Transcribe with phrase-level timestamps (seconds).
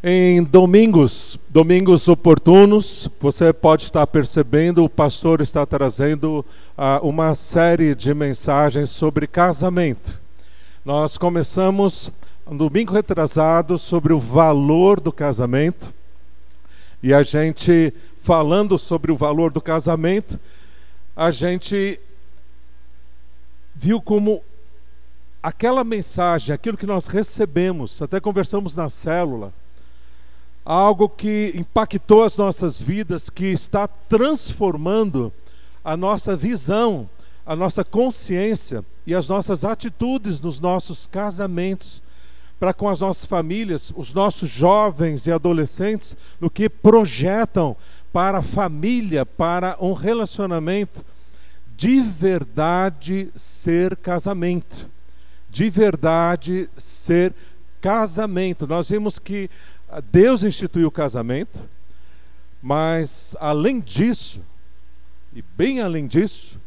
[0.00, 6.46] Em domingos, domingos oportunos, você pode estar percebendo, o pastor está trazendo
[6.78, 10.22] uh, uma série de mensagens sobre casamento.
[10.84, 12.12] Nós começamos
[12.46, 15.92] um domingo retrasado sobre o valor do casamento,
[17.02, 17.92] e a gente,
[18.22, 20.38] falando sobre o valor do casamento,
[21.16, 21.98] a gente
[23.74, 24.44] viu como
[25.42, 29.52] aquela mensagem, aquilo que nós recebemos, até conversamos na célula,
[30.68, 35.32] algo que impactou as nossas vidas, que está transformando
[35.82, 37.08] a nossa visão,
[37.46, 42.02] a nossa consciência e as nossas atitudes nos nossos casamentos,
[42.60, 47.74] para com as nossas famílias, os nossos jovens e adolescentes, no que projetam
[48.12, 51.02] para a família, para um relacionamento
[51.78, 54.86] de verdade ser casamento.
[55.48, 57.32] De verdade ser
[57.80, 58.66] casamento.
[58.66, 59.48] Nós vimos que
[60.10, 61.60] Deus instituiu o casamento,
[62.62, 64.40] mas além disso,
[65.32, 66.60] e bem além disso,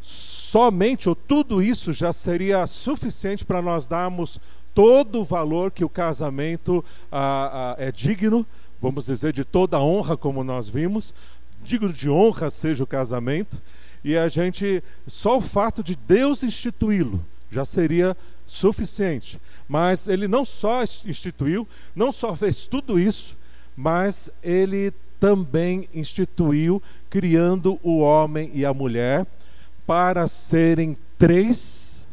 [0.00, 4.38] somente ou tudo isso já seria suficiente para nós darmos
[4.74, 8.46] todo o valor que o casamento ah, ah, é digno,
[8.80, 11.14] vamos dizer, de toda honra, como nós vimos,
[11.62, 13.62] digno de honra seja o casamento,
[14.04, 18.16] e a gente, só o fato de Deus instituí-lo já seria
[18.52, 19.40] suficiente.
[19.66, 23.36] Mas ele não só instituiu, não só fez tudo isso,
[23.74, 29.26] mas ele também instituiu, criando o homem e a mulher
[29.86, 32.06] para serem três: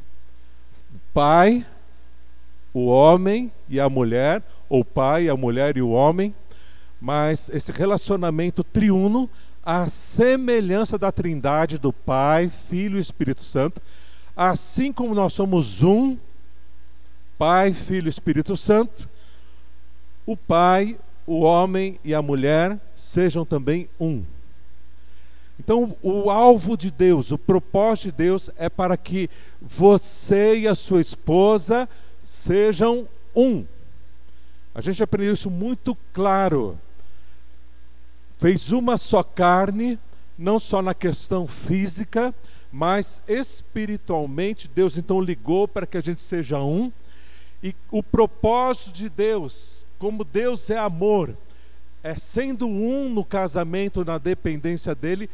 [0.93, 1.65] o pai,
[2.73, 6.33] o homem e a mulher, ou o pai, a mulher e o homem.
[7.01, 9.29] Mas esse relacionamento triuno,
[9.63, 13.81] a semelhança da trindade do Pai, Filho e Espírito Santo,
[14.35, 16.17] assim como nós somos um,
[17.39, 19.07] Pai, Filho e Espírito Santo,
[20.25, 24.25] o Pai, o homem e a mulher sejam também um.
[25.57, 29.29] Então, o alvo de Deus, o propósito de Deus é para que
[29.61, 31.87] você e a sua esposa
[32.21, 33.65] sejam um.
[34.75, 36.77] A gente aprendeu isso muito claro.
[38.37, 39.97] Fez uma só carne,
[40.37, 42.35] não só na questão física,
[42.69, 46.91] mas espiritualmente Deus então ligou para que a gente seja um
[47.61, 51.35] e o propósito de Deus, como Deus é amor,
[52.01, 55.29] é sendo um no casamento, na dependência dele,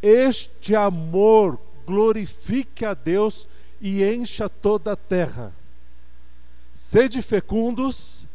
[0.00, 3.48] este amor glorifique a Deus
[3.80, 5.52] e encha toda a terra.
[6.72, 8.26] Sede fecundos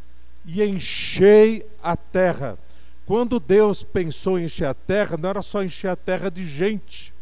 [0.45, 2.57] e enchei a terra.
[3.05, 7.13] Quando Deus pensou em encher a terra, não era só encher a terra de gente.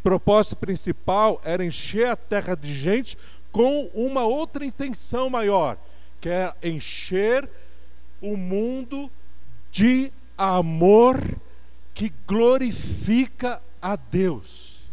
[0.00, 3.16] O propósito principal era encher a terra de gente
[3.52, 5.76] com uma outra intenção maior,
[6.20, 7.48] que é encher
[8.20, 9.10] o mundo
[9.70, 11.20] de amor
[11.94, 14.84] que glorifica a Deus.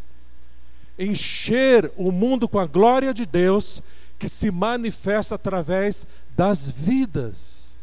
[0.98, 3.84] Encher o mundo com a glória de Deus
[4.18, 7.78] que se manifesta através das vidas.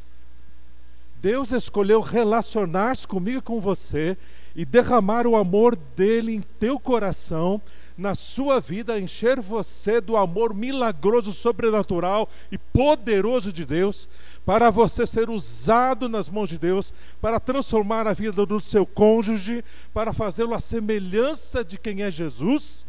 [1.20, 4.16] Deus escolheu relacionar-se comigo e com você
[4.54, 7.60] e derramar o amor dele em teu coração
[7.96, 14.08] na sua vida, encher você do amor milagroso, sobrenatural e poderoso de Deus,
[14.44, 19.64] para você ser usado nas mãos de Deus, para transformar a vida do seu cônjuge,
[19.92, 22.84] para fazê-lo à semelhança de quem é Jesus.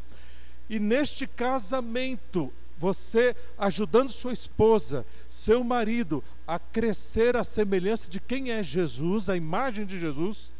[0.67, 8.51] E neste casamento, você ajudando sua esposa, seu marido a crescer à semelhança de quem
[8.51, 10.51] é Jesus, a imagem de Jesus,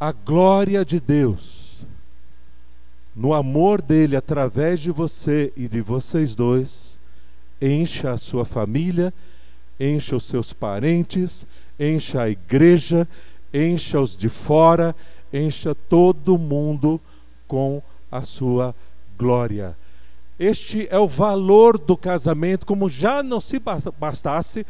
[0.00, 1.61] a glória de Deus
[3.14, 6.98] no amor dele através de você e de vocês dois,
[7.60, 9.12] encha a sua família,
[9.78, 11.46] encha os seus parentes,
[11.78, 13.06] encha a igreja,
[13.52, 14.94] encha os de fora,
[15.32, 17.00] encha todo mundo
[17.46, 18.74] com a sua
[19.18, 19.76] glória.
[20.38, 23.60] Este é o valor do casamento, como já não se
[23.98, 24.66] bastasse,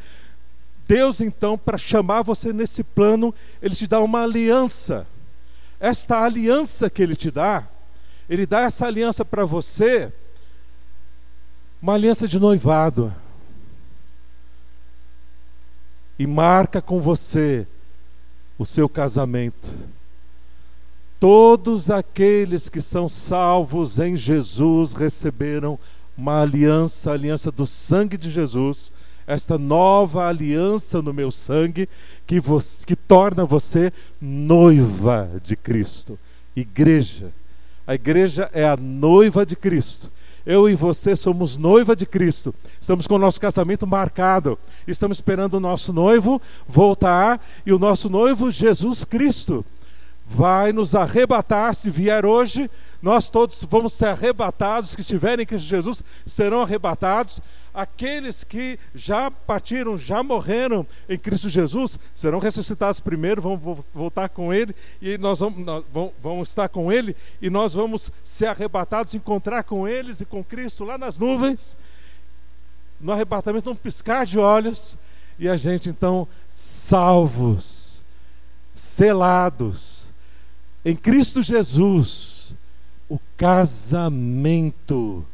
[0.87, 5.07] Deus então, para chamar você nesse plano, Ele te dá uma aliança.
[5.81, 7.67] Esta aliança que Ele te dá,
[8.29, 10.13] ele dá essa aliança para você,
[11.81, 13.13] uma aliança de noivado.
[16.19, 17.67] E marca com você
[18.59, 19.75] o seu casamento.
[21.19, 25.79] Todos aqueles que são salvos em Jesus receberam
[26.17, 28.93] uma aliança, a aliança do sangue de Jesus,
[29.27, 31.89] esta nova aliança no meu sangue
[32.27, 36.19] que, você, que torna você noiva de Cristo,
[36.55, 37.33] igreja.
[37.87, 40.11] A igreja é a noiva de Cristo.
[40.45, 42.55] Eu e você somos noiva de Cristo.
[42.81, 44.59] Estamos com o nosso casamento marcado.
[44.87, 49.65] Estamos esperando o nosso noivo voltar e o nosso noivo Jesus Cristo
[50.27, 52.71] vai nos arrebatar se vier hoje.
[53.01, 57.41] Nós todos vamos ser arrebatados, que estiverem em Cristo Jesus serão arrebatados
[57.75, 64.53] aqueles que já partiram, já morreram em Cristo Jesus, serão ressuscitados primeiro, vão voltar com
[64.53, 65.85] Ele, e nós vamos, nós
[66.21, 70.85] vamos estar com Ele, e nós vamos ser arrebatados, encontrar com eles e com Cristo
[70.85, 71.77] lá nas nuvens,
[73.01, 74.99] no arrebatamento, um piscar de olhos,
[75.39, 78.05] e a gente então salvos,
[78.75, 80.13] selados,
[80.85, 82.55] em Cristo Jesus,
[83.09, 85.25] o casamento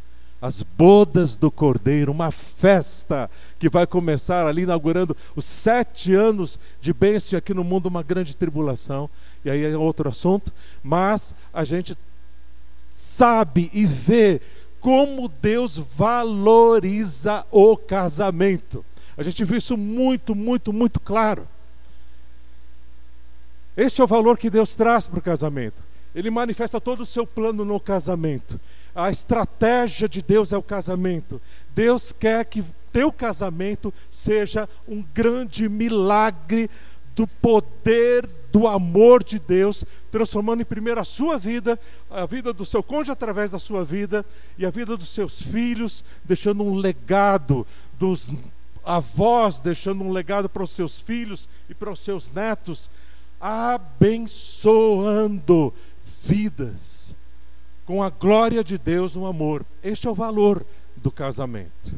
[0.40, 6.92] as bodas do Cordeiro, uma festa que vai começar ali inaugurando os sete anos de
[6.92, 9.10] bênção aqui no mundo, uma grande tribulação.
[9.44, 10.52] E aí é outro assunto,
[10.82, 11.96] mas a gente
[12.88, 14.40] sabe e vê
[14.80, 18.84] como Deus valoriza o casamento.
[19.16, 21.48] A gente viu isso muito, muito, muito claro.
[23.76, 25.82] Este é o valor que Deus traz para o casamento.
[26.14, 28.58] Ele manifesta todo o seu plano no casamento
[28.98, 31.40] a estratégia de Deus é o casamento.
[31.72, 36.68] Deus quer que teu casamento seja um grande milagre
[37.14, 41.78] do poder do amor de Deus, transformando em primeiro a sua vida,
[42.10, 46.04] a vida do seu cônjuge através da sua vida e a vida dos seus filhos,
[46.24, 47.64] deixando um legado
[47.96, 48.32] dos
[48.84, 52.90] avós, deixando um legado para os seus filhos e para os seus netos,
[53.40, 54.42] abençoando
[56.24, 57.16] vidas
[57.88, 59.64] com a glória de Deus no amor.
[59.82, 60.62] Este é o valor
[60.94, 61.94] do casamento.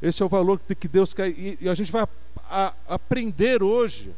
[0.00, 1.34] Este é o valor que Deus quer.
[1.36, 2.02] E a gente vai
[2.48, 4.14] a, a aprender hoje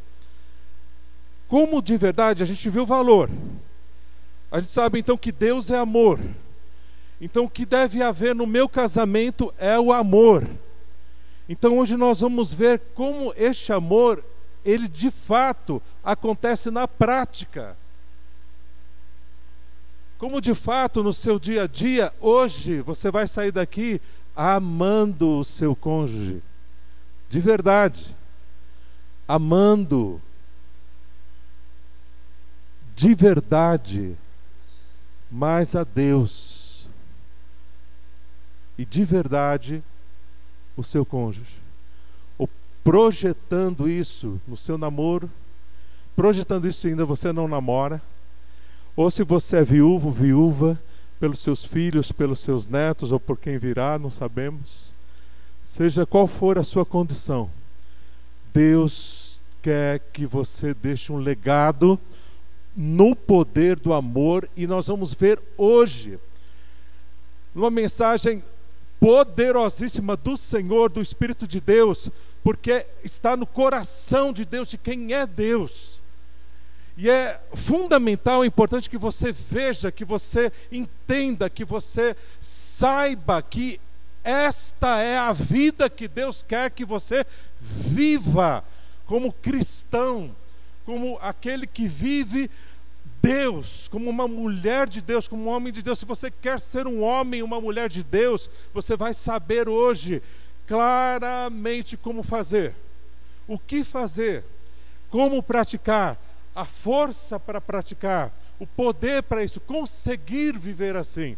[1.49, 3.31] como de verdade a gente vê o valor.
[4.53, 6.21] A gente sabe então que Deus é amor.
[7.19, 10.47] Então o que deve haver no meu casamento é o amor.
[11.49, 14.23] Então hoje nós vamos ver como este amor,
[14.63, 17.79] ele de fato acontece na prática.
[20.19, 24.01] Como de fato no seu dia a dia, hoje você vai sair daqui
[24.35, 26.43] amando o seu cônjuge,
[27.29, 28.17] de verdade,
[29.27, 30.21] amando,
[32.95, 34.17] de verdade,
[35.31, 36.89] mais a Deus.
[38.77, 39.83] E de verdade
[40.77, 41.57] o seu cônjuge,
[42.37, 42.49] ou
[42.83, 45.31] projetando isso no seu namoro,
[46.17, 48.03] projetando isso ainda você não namora
[48.97, 50.81] ou se você é viúvo, viúva,
[51.19, 54.95] pelos seus filhos, pelos seus netos ou por quem virá, não sabemos.
[55.63, 57.51] Seja qual for a sua condição,
[58.53, 61.99] Deus quer que você deixe um legado
[62.77, 66.19] no poder do amor e nós vamos ver hoje
[67.55, 68.43] uma mensagem
[69.01, 72.11] poderosíssima do Senhor, do Espírito de Deus,
[72.43, 76.01] porque está no coração de Deus, de quem é Deus.
[76.97, 83.81] E é fundamental, é importante que você veja, que você entenda, que você saiba que
[84.23, 87.27] esta é a vida que Deus quer que você
[87.61, 88.65] viva
[89.07, 90.35] como cristão,
[90.87, 92.51] como aquele que vive
[93.21, 95.99] Deus, como uma mulher de Deus, como um homem de Deus.
[95.99, 100.23] Se você quer ser um homem, uma mulher de Deus, você vai saber hoje
[100.67, 102.75] claramente como fazer,
[103.49, 104.45] o que fazer,
[105.11, 106.19] como praticar
[106.55, 111.37] a força para praticar, o poder para isso, conseguir viver assim.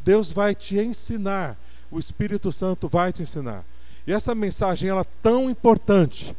[0.00, 1.56] Deus vai te ensinar,
[1.90, 3.64] o Espírito Santo vai te ensinar.
[4.06, 6.34] E essa mensagem ela é tão importante.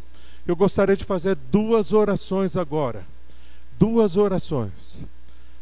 [0.47, 3.05] Eu gostaria de fazer duas orações agora.
[3.77, 5.05] Duas orações.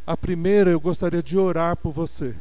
[0.06, 2.36] A primeira, eu gostaria de orar por você.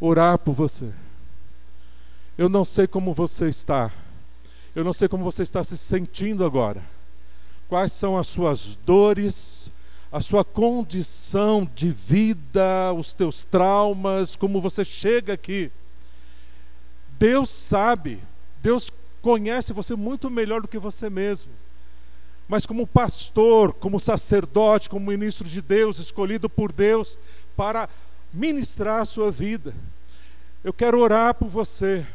[0.00, 0.90] Orar por você.
[2.36, 3.90] Eu não sei como você está.
[4.74, 6.82] Eu não sei como você está se sentindo agora
[7.68, 9.70] quais são as suas dores,
[10.10, 15.70] a sua condição de vida, os teus traumas, como você chega aqui.
[17.18, 18.22] Deus sabe,
[18.62, 21.50] Deus conhece você muito melhor do que você mesmo.
[22.48, 27.18] Mas como pastor, como sacerdote, como ministro de Deus, escolhido por Deus
[27.54, 27.88] para
[28.32, 29.74] ministrar a sua vida,
[30.64, 32.06] eu quero orar por você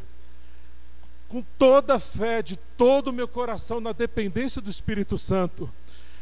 [1.34, 5.68] com toda a fé, de todo o meu coração, na dependência do Espírito Santo,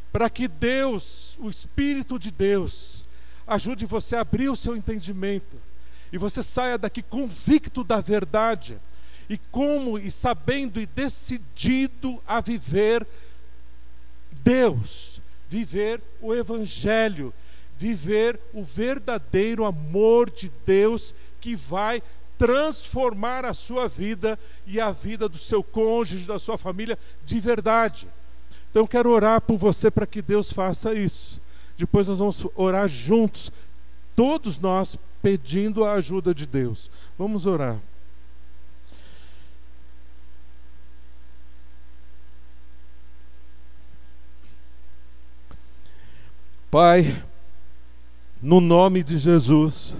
[0.09, 3.05] para que Deus, o Espírito de Deus,
[3.45, 5.57] ajude você a abrir o seu entendimento
[6.13, 8.79] e você saia daqui convicto da verdade
[9.29, 13.05] e como e sabendo e decidido a viver
[14.31, 17.33] Deus, viver o evangelho,
[17.75, 22.01] viver o verdadeiro amor de Deus que vai
[22.41, 28.07] transformar a sua vida e a vida do seu cônjuge, da sua família de verdade.
[28.71, 31.39] Então eu quero orar por você para que Deus faça isso.
[31.77, 33.51] Depois nós vamos orar juntos,
[34.15, 36.89] todos nós pedindo a ajuda de Deus.
[37.15, 37.77] Vamos orar.
[46.71, 47.23] Pai,
[48.41, 49.95] no nome de Jesus,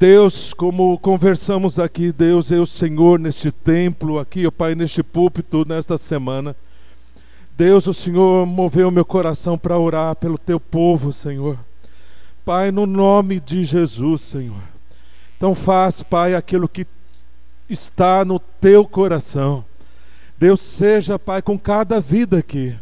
[0.00, 5.62] Deus, como conversamos aqui, Deus é o Senhor neste templo, aqui, ó Pai, neste púlpito,
[5.68, 6.56] nesta semana.
[7.54, 11.58] Deus, o Senhor moveu meu coração para orar pelo teu povo, Senhor.
[12.46, 14.62] Pai, no nome de Jesus, Senhor.
[15.36, 16.86] Então faz, Pai, aquilo que
[17.68, 19.62] está no teu coração.
[20.38, 22.74] Deus seja, Pai, com cada vida aqui.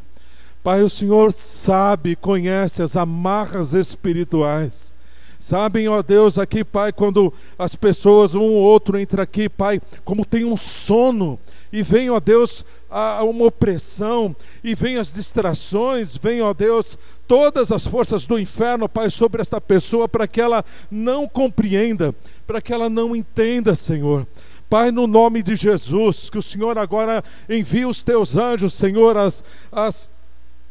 [0.63, 4.97] Pai, o Senhor sabe, conhece as amarras espirituais.
[5.39, 10.25] Sabem, ó Deus, aqui, Pai, quando as pessoas, um ou outro entra aqui, Pai, como
[10.25, 11.39] tem um sono,
[11.73, 17.71] e vem, ó Deus, a, uma opressão, e vem as distrações, vem, ó Deus, todas
[17.71, 22.13] as forças do inferno, Pai, sobre esta pessoa, para que ela não compreenda,
[22.45, 24.27] para que ela não entenda, Senhor.
[24.69, 29.45] Pai, no nome de Jesus, que o Senhor agora envie os teus anjos, Senhor, as,
[29.71, 30.11] as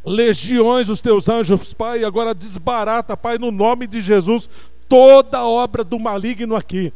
[0.08, 4.50] legiões dos teus anjos, Pai, agora desbarata, Pai, no nome de Jesus,
[4.88, 6.94] toda obra do maligno aqui.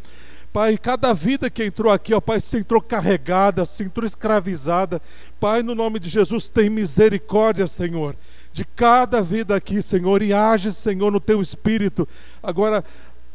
[0.53, 5.01] Pai, cada vida que entrou aqui, ó Pai, se entrou carregada, se entrou escravizada.
[5.39, 8.15] Pai, no nome de Jesus, tem misericórdia, Senhor,
[8.53, 12.07] de cada vida aqui, Senhor, e age, Senhor, no teu espírito,
[12.41, 12.83] agora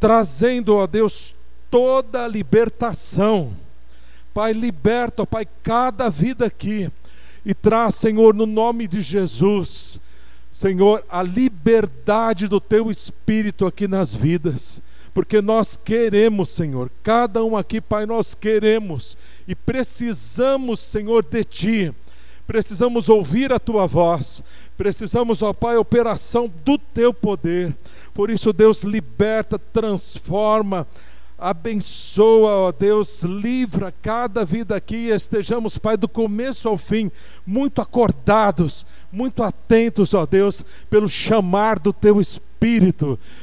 [0.01, 1.35] trazendo, ó Deus,
[1.71, 3.53] toda a libertação.
[4.33, 6.91] Pai, liberta, ó Pai, cada vida aqui
[7.47, 10.01] e traz, Senhor, no nome de Jesus,
[10.51, 14.83] Senhor, a liberdade do teu espírito aqui nas vidas.
[15.15, 21.95] Porque nós queremos, Senhor, cada um aqui, Pai, nós queremos e precisamos, Senhor, de Ti,
[22.49, 24.43] precisamos ouvir a Tua voz,
[24.77, 27.73] precisamos, ó Pai, operação do Teu poder.
[28.13, 30.85] Por isso, Deus liberta, transforma,
[31.39, 37.11] abençoa, ó Deus, livra cada vida aqui, estejamos, Pai, do começo ao fim,
[37.47, 42.47] muito acordados, muito atentos, ó Deus, pelo chamar do Teu Espírito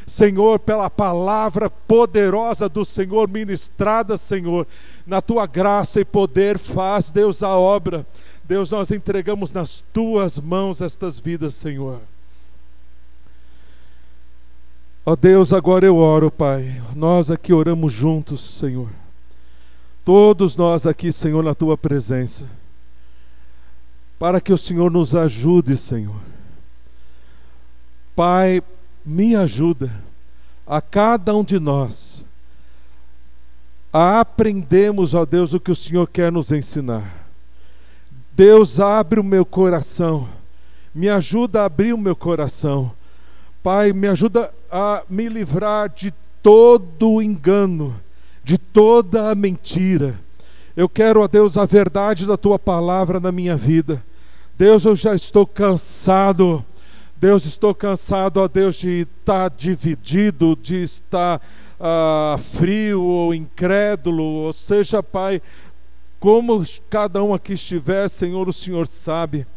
[0.07, 4.67] Senhor, pela palavra poderosa do Senhor ministrada, Senhor,
[5.05, 8.05] na tua graça e poder, faz, Deus, a obra.
[8.43, 12.01] Deus, nós entregamos nas tuas mãos estas vidas, Senhor.
[15.05, 16.81] Ó oh Deus, agora eu oro, Pai.
[16.95, 18.89] Nós aqui oramos juntos, Senhor.
[20.05, 22.45] Todos nós aqui, Senhor, na tua presença.
[24.17, 26.15] Para que o Senhor nos ajude, Senhor.
[28.15, 28.61] Pai,
[29.05, 29.91] me ajuda
[30.65, 32.23] a cada um de nós
[33.93, 37.27] a aprendermos, ó Deus, o que o Senhor quer nos ensinar.
[38.31, 40.27] Deus, abre o meu coração,
[40.95, 42.91] me ajuda a abrir o meu coração.
[43.63, 47.95] Pai, me ajuda a me livrar de todo o engano,
[48.43, 50.19] de toda a mentira.
[50.75, 54.03] Eu quero, ó Deus, a verdade da tua palavra na minha vida.
[54.57, 56.63] Deus, eu já estou cansado
[57.23, 61.41] Deus, estou cansado, ó Deus, de estar dividido, de estar
[61.79, 65.41] ah, frio ou incrédulo, ou seja, Pai,
[66.19, 69.47] como cada um aqui estiver, Senhor, o Senhor sabe.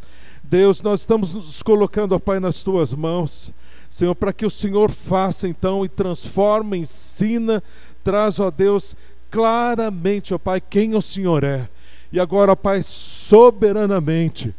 [0.45, 3.53] Deus, nós estamos nos colocando, ó Pai, nas tuas mãos,
[3.91, 7.63] Senhor, para que o Senhor faça então e transforme, ensina,
[8.03, 8.97] traz, ó Deus,
[9.31, 11.69] claramente, ó Pai, quem o Senhor é.
[12.13, 14.55] E agora, ó Pai, soberanamente,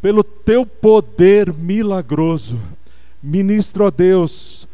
[0.00, 2.60] pelo teu poder milagroso,
[3.22, 4.66] ministro a Deus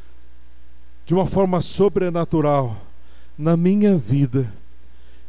[1.04, 2.76] de uma forma sobrenatural
[3.38, 4.52] na minha vida.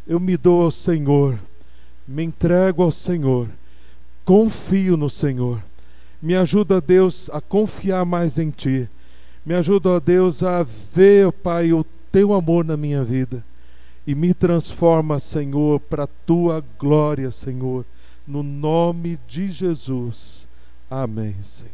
[0.07, 1.39] Eu me dou ao Senhor,
[2.07, 3.49] me entrego ao Senhor,
[4.23, 5.61] confio no Senhor.
[6.21, 8.89] Me ajuda, Deus, a confiar mais em Ti.
[9.45, 13.43] Me ajuda, Deus, a ver, Pai, o Teu amor na minha vida.
[14.05, 17.85] E me transforma, Senhor, para a Tua glória, Senhor
[18.27, 20.49] no nome de Jesus.
[20.91, 21.71] Amém, Senhor.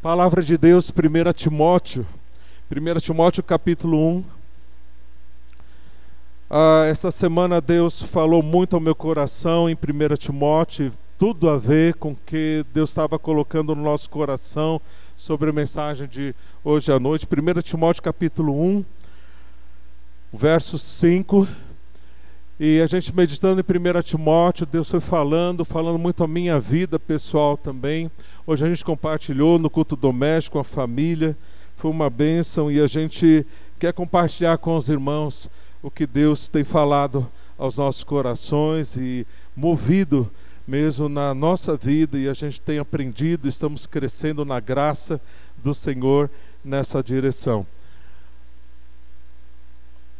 [0.00, 2.06] Palavra de Deus, 1 Timóteo,
[2.70, 4.24] 1 Timóteo capítulo 1.
[6.48, 11.94] Ah, essa semana Deus falou muito ao meu coração em 1 Timóteo, tudo a ver
[11.94, 14.80] com o que Deus estava colocando no nosso coração
[15.16, 17.26] sobre a mensagem de hoje à noite.
[17.26, 18.84] 1 Timóteo capítulo 1,
[20.32, 21.46] verso 5
[22.64, 26.96] e a gente meditando em 1 Timóteo, Deus foi falando, falando muito a minha vida
[26.96, 28.08] pessoal também.
[28.46, 31.36] Hoje a gente compartilhou no culto doméstico, a família,
[31.76, 33.44] foi uma bênção e a gente
[33.80, 35.50] quer compartilhar com os irmãos
[35.82, 37.28] o que Deus tem falado
[37.58, 39.26] aos nossos corações e
[39.56, 40.30] movido
[40.72, 45.20] mesmo na nossa vida e a gente tem aprendido, estamos crescendo na graça
[45.62, 46.30] do Senhor
[46.64, 47.66] nessa direção.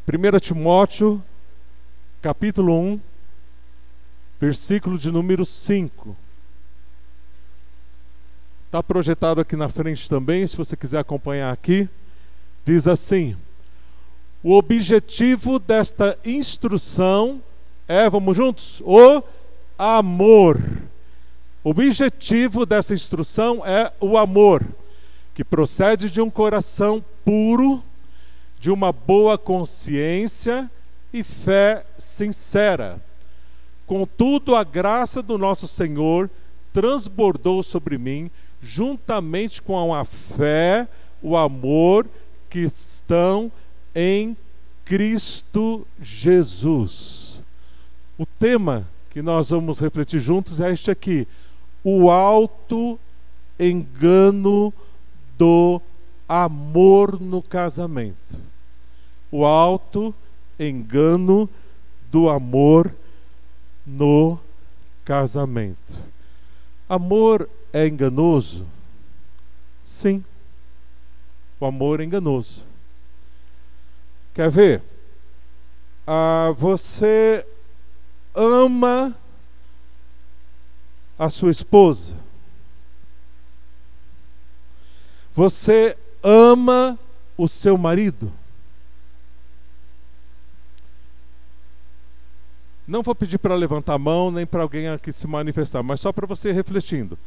[0.06, 1.24] 1 Timóteo,
[2.20, 3.00] capítulo 1,
[4.38, 6.14] versículo de número 5.
[8.66, 11.88] Está projetado aqui na frente também, se você quiser acompanhar aqui.
[12.62, 13.38] Diz assim:
[14.42, 17.40] O objetivo desta instrução
[17.88, 18.82] é, vamos juntos?
[18.84, 19.22] O
[19.82, 20.60] amor.
[21.64, 24.64] O objetivo dessa instrução é o amor,
[25.34, 27.82] que procede de um coração puro,
[28.58, 30.70] de uma boa consciência
[31.12, 33.00] e fé sincera
[33.92, 36.30] Contudo, a graça do nosso Senhor
[36.72, 38.30] transbordou sobre mim,
[38.62, 40.88] juntamente com a fé,
[41.20, 42.08] o amor
[42.48, 43.52] que estão
[43.94, 44.34] em
[44.82, 47.42] Cristo Jesus.
[48.16, 51.28] O tema que nós vamos refletir juntos é este aqui:
[51.84, 52.98] o alto
[53.60, 54.72] engano
[55.36, 55.82] do
[56.26, 58.40] amor no casamento.
[59.30, 60.14] O alto
[60.58, 61.48] engano
[62.10, 62.94] do amor
[63.86, 64.38] no
[65.04, 65.98] casamento.
[66.88, 68.66] Amor é enganoso?
[69.84, 70.24] Sim.
[71.60, 72.64] O amor é enganoso.
[74.32, 74.82] Quer ver?
[76.06, 77.46] Ah, você
[78.34, 79.14] ama
[81.18, 82.16] a sua esposa.
[85.34, 86.98] Você ama
[87.36, 88.32] o seu marido.
[92.86, 96.12] Não vou pedir para levantar a mão nem para alguém aqui se manifestar, mas só
[96.12, 97.18] para você refletindo.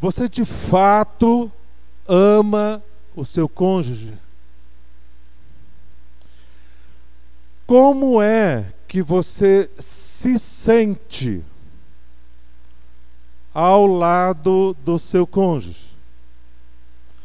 [0.00, 1.50] Você de fato
[2.08, 2.82] ama
[3.14, 4.14] o seu cônjuge?
[7.72, 11.42] Como é que você se sente
[13.54, 15.96] ao lado do seu cônjuge?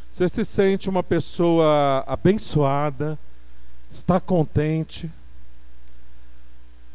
[0.09, 3.19] Você se sente uma pessoa abençoada,
[3.89, 5.11] está contente,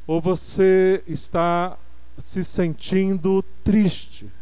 [0.07, 1.77] ou você está
[2.19, 4.33] se sentindo triste,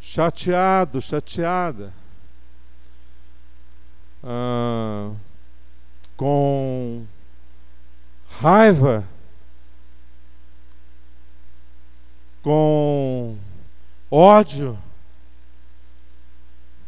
[0.00, 1.92] chateado, chateada,
[4.24, 5.12] ah,
[6.16, 7.04] com
[8.40, 9.06] raiva,
[12.42, 13.36] com
[14.10, 14.78] ódio,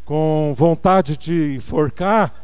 [0.04, 2.34] com vontade de enforcar.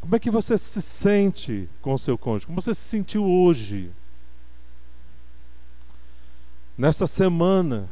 [0.00, 2.46] Como é que você se sente com o seu cônjuge?
[2.46, 3.92] Como você se sentiu hoje?
[6.76, 7.88] Nessa semana?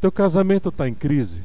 [0.00, 1.42] Teu casamento está em crise?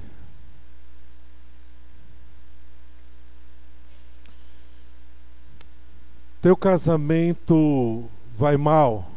[6.41, 9.09] Teu casamento vai mal?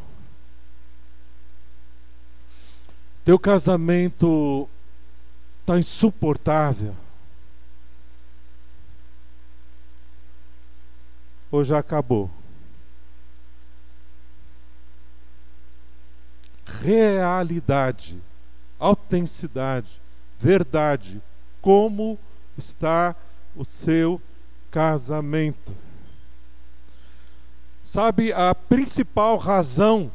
[3.25, 4.69] Teu casamento
[5.61, 6.95] está insuportável.
[11.51, 12.31] Ou já acabou?
[16.65, 18.23] Realidade,
[18.79, 20.01] autenticidade,
[20.39, 21.21] verdade.
[21.61, 22.19] Como
[22.57, 23.15] está
[23.55, 24.21] o seu
[24.71, 25.75] casamento?
[27.83, 30.11] Sabe a principal razão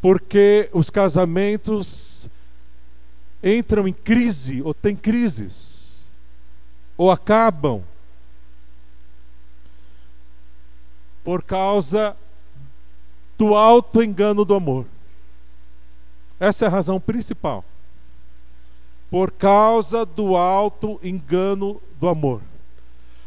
[0.00, 2.28] porque os casamentos
[3.42, 5.92] entram em crise ou têm crises
[6.96, 7.82] ou acabam
[11.22, 12.16] por causa
[13.36, 14.86] do alto engano do amor.
[16.38, 17.64] Essa é a razão principal.
[19.10, 22.42] Por causa do alto engano do amor.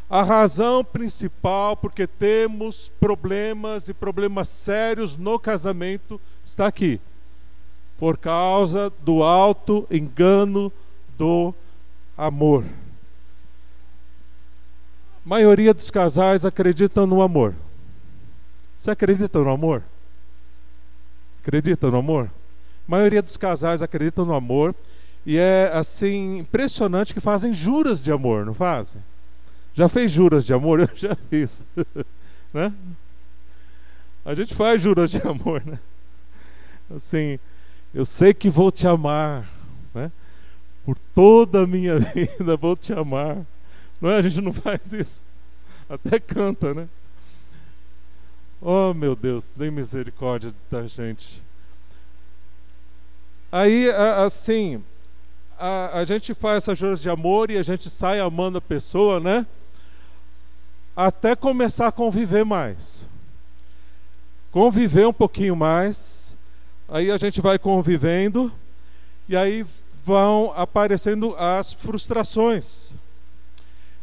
[0.08, 7.00] A razão principal porque temos problemas e problemas sérios no casamento está aqui.
[7.98, 10.70] Por causa do alto engano
[11.16, 11.54] do
[12.16, 12.64] amor.
[15.24, 17.54] A maioria dos casais acreditam no amor.
[18.76, 19.82] Você acredita no amor?
[21.40, 22.30] Acredita no amor?
[22.86, 24.74] Maioria dos casais acreditam no amor
[25.24, 29.02] e é assim impressionante que fazem juras de amor, não fazem?
[29.74, 30.80] Já fez juras de amor?
[30.80, 31.66] Eu já fiz.
[32.52, 32.72] né?
[34.24, 35.78] A gente faz juras de amor, né?
[36.94, 37.38] assim,
[37.94, 39.48] eu sei que vou te amar,
[39.94, 40.10] né?
[40.84, 43.44] Por toda a minha vida vou te amar.
[44.00, 44.18] Não é?
[44.18, 45.24] A gente não faz isso.
[45.88, 46.88] Até canta, né?
[48.60, 51.42] Oh, meu Deus, dê misericórdia da gente.
[53.52, 54.82] Aí, assim,
[55.58, 59.20] a, a gente faz essas juras de amor e a gente sai amando a pessoa,
[59.20, 59.46] né?
[60.96, 63.06] Até começar a conviver mais.
[64.50, 66.34] Conviver um pouquinho mais.
[66.88, 68.50] Aí a gente vai convivendo.
[69.28, 69.66] E aí
[70.02, 72.94] vão aparecendo as frustrações.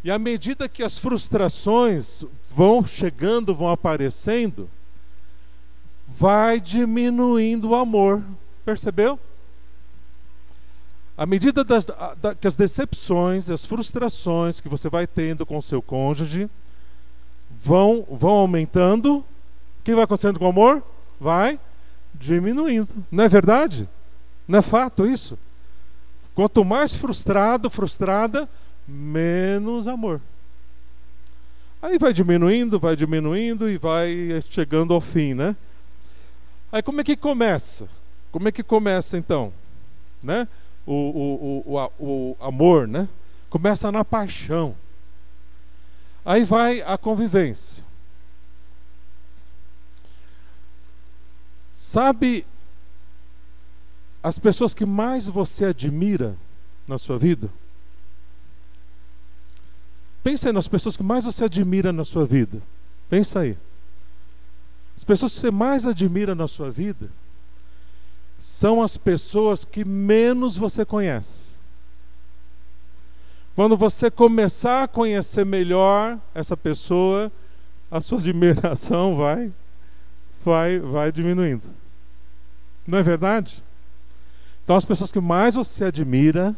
[0.04, 4.70] E à medida que as frustrações vão chegando, vão aparecendo,
[6.08, 8.24] vai diminuindo o amor.
[8.64, 9.20] Percebeu?
[11.20, 15.62] À medida das, da, que as decepções, as frustrações que você vai tendo com o
[15.62, 16.50] seu cônjuge
[17.60, 19.26] vão, vão aumentando, o
[19.84, 20.82] que vai acontecendo com o amor?
[21.20, 21.60] Vai
[22.14, 22.88] diminuindo.
[23.12, 23.90] Não é verdade?
[24.48, 25.38] Não é fato isso?
[26.34, 28.48] Quanto mais frustrado, frustrada,
[28.88, 30.22] menos amor.
[31.82, 35.54] Aí vai diminuindo, vai diminuindo e vai chegando ao fim, né?
[36.72, 37.90] Aí como é que começa?
[38.32, 39.52] Como é que começa então?
[40.24, 40.48] Né?
[40.92, 43.08] O, o, o, o, amor, né?
[43.48, 44.76] Começa na paixão.
[46.26, 47.84] Aí vai a convivência.
[51.72, 52.44] Sabe
[54.24, 56.36] as pessoas que mais você admira
[56.88, 57.52] na sua vida?
[60.24, 62.64] Pensa aí nas pessoas que mais você admira na sua vida.
[63.08, 63.56] Pensa aí.
[64.98, 67.12] As pessoas que você mais admira na sua vida
[68.40, 71.58] são as pessoas que menos você conhece.
[73.54, 77.30] Quando você começar a conhecer melhor essa pessoa,
[77.92, 79.52] a sua admiração vai
[80.44, 81.70] vai vai diminuindo.
[82.88, 83.62] Não é verdade?
[84.64, 86.56] Então, as pessoas que mais você admira,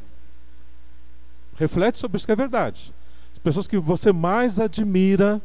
[1.55, 2.93] reflete sobre isso que é verdade.
[3.33, 5.41] As pessoas que você mais admira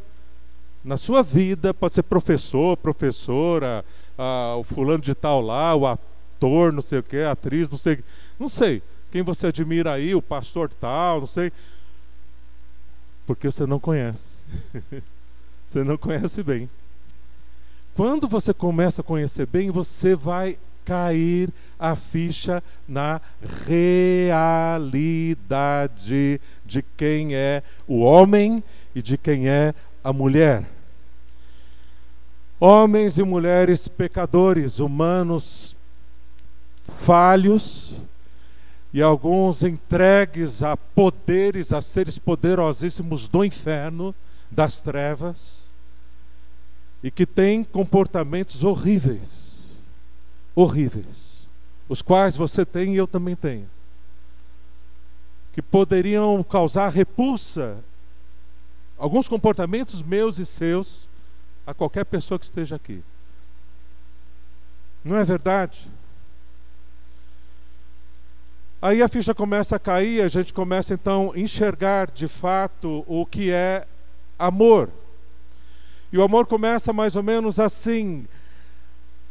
[0.85, 3.85] na sua vida, pode ser professor, professora,
[4.59, 8.03] o fulano de tal lá, o ator, não sei o que, atriz, não sei,
[8.39, 8.83] não sei.
[9.11, 11.53] Quem você admira aí, o pastor tal, não sei.
[13.27, 14.43] Porque você não conhece.
[15.67, 16.69] você não conhece bem.
[17.95, 23.21] Quando você começa a conhecer bem, você vai cair a ficha na
[23.67, 24.01] realidade
[26.65, 28.63] de quem é o homem
[28.95, 30.65] e de quem é a mulher.
[32.59, 35.76] Homens e mulheres pecadores, humanos
[36.89, 37.95] falhos
[38.93, 44.15] e alguns entregues a poderes, a seres poderosíssimos do inferno,
[44.51, 45.69] das trevas,
[47.03, 49.47] e que têm comportamentos horríveis
[50.57, 51.47] horríveis,
[51.87, 53.69] os quais você tem e eu também tenho,
[55.53, 57.77] que poderiam causar repulsa,
[58.97, 61.07] alguns comportamentos meus e seus,
[61.67, 63.05] a qualquer pessoa que esteja aqui.
[65.05, 65.89] Não é verdade?
[68.81, 73.25] Aí a ficha começa a cair, a gente começa então a enxergar de fato o
[73.25, 73.87] que é
[74.39, 74.91] amor.
[76.13, 78.27] E o amor começa mais ou menos assim: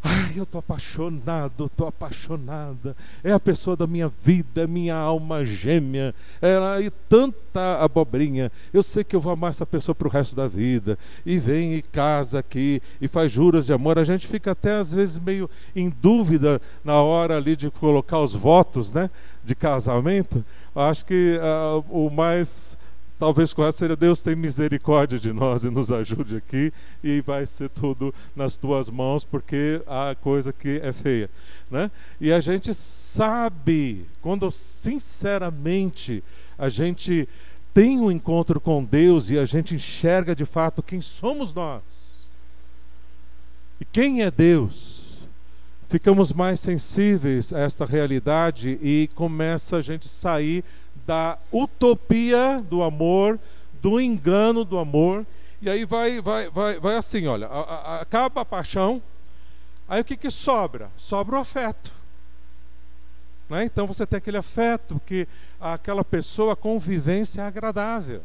[0.07, 2.95] Ai, eu estou apaixonado, estou apaixonada.
[3.23, 6.13] É a pessoa da minha vida, minha alma gêmea.
[6.39, 8.51] Ela e tanta abobrinha.
[8.71, 10.95] Eu sei que eu vou amar essa pessoa para o resto da vida.
[11.25, 13.97] E vem e casa aqui e faz juras de amor.
[13.97, 18.35] A gente fica até às vezes meio em dúvida na hora ali de colocar os
[18.35, 19.09] votos, né,
[19.43, 20.45] de casamento.
[20.75, 22.77] Acho que uh, o mais
[23.17, 26.73] Talvez correto seria Deus tem misericórdia de nós e nos ajude aqui
[27.03, 31.29] e vai ser tudo nas tuas mãos porque há coisa que é feia,
[31.71, 31.89] né?
[32.19, 36.21] E a gente sabe quando sinceramente
[36.57, 37.27] a gente
[37.73, 41.81] tem um encontro com Deus e a gente enxerga de fato quem somos nós
[43.79, 45.27] e quem é Deus,
[45.89, 50.63] ficamos mais sensíveis a esta realidade e começa a gente sair
[51.05, 53.39] da utopia do amor,
[53.81, 55.25] do engano do amor.
[55.61, 57.47] E aí vai, vai, vai, vai assim, olha,
[57.99, 59.01] acaba a paixão,
[59.87, 60.91] aí o que, que sobra?
[60.97, 61.91] Sobra o afeto.
[63.49, 63.65] Né?
[63.65, 65.27] Então você tem aquele afeto que
[65.59, 68.21] aquela pessoa, a convivência é agradável.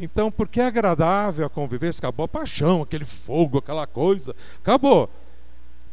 [0.00, 5.08] Então, porque é agradável a convivência, acabou a paixão, aquele fogo, aquela coisa, acabou.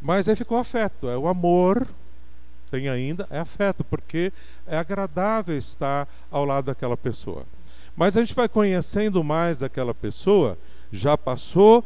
[0.02, 1.86] Mas aí ficou o afeto, é o amor
[2.70, 4.32] tem ainda é afeto, porque
[4.66, 7.44] é agradável estar ao lado daquela pessoa.
[7.96, 10.56] Mas a gente vai conhecendo mais aquela pessoa,
[10.90, 11.84] já passou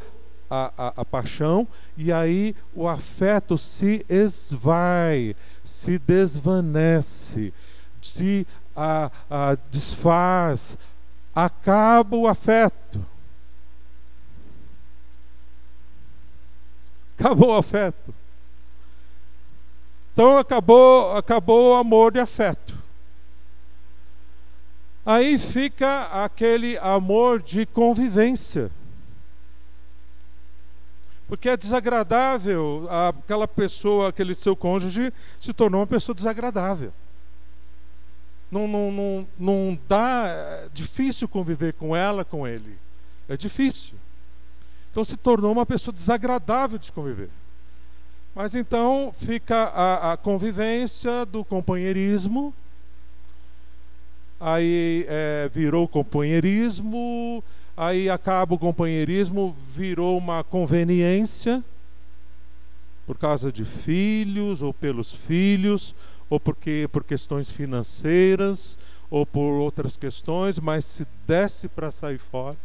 [0.51, 1.67] a, a, a paixão,
[1.97, 7.53] e aí o afeto se esvai, se desvanece,
[8.01, 10.77] se a, a desfaz,
[11.35, 13.05] acaba o afeto.
[17.19, 18.15] Acabou o afeto.
[20.15, 22.73] Então acabou, acabou o amor e afeto.
[25.05, 28.71] Aí fica aquele amor de convivência.
[31.27, 36.93] Porque é desagradável, aquela pessoa, aquele seu cônjuge, se tornou uma pessoa desagradável.
[38.53, 42.79] Não, não, não, não dá, é difícil conviver com ela, com ele.
[43.29, 43.95] É difícil.
[44.93, 47.31] Então se tornou uma pessoa desagradável de conviver.
[48.35, 52.53] Mas então fica a, a convivência do companheirismo,
[54.41, 57.45] aí é, virou companheirismo,
[57.77, 61.63] aí acaba o companheirismo, virou uma conveniência.
[63.07, 65.95] Por causa de filhos ou pelos filhos
[66.29, 68.79] ou porque por questões financeiras
[69.11, 72.57] ou por outras questões, mas se desse para sair fora,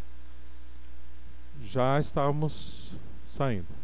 [1.62, 2.94] já estávamos
[3.28, 3.79] saindo.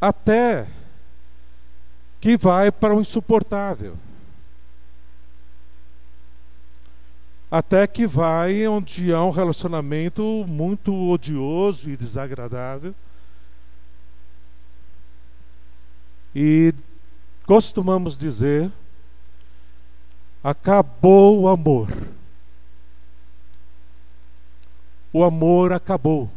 [0.00, 0.66] Até
[2.20, 3.96] que vai para o insuportável.
[7.50, 12.94] até que vai onde há um relacionamento muito odioso e desagradável.
[16.34, 16.74] E
[17.46, 18.70] costumamos dizer:
[20.42, 21.88] acabou o amor.
[25.12, 26.30] O amor acabou.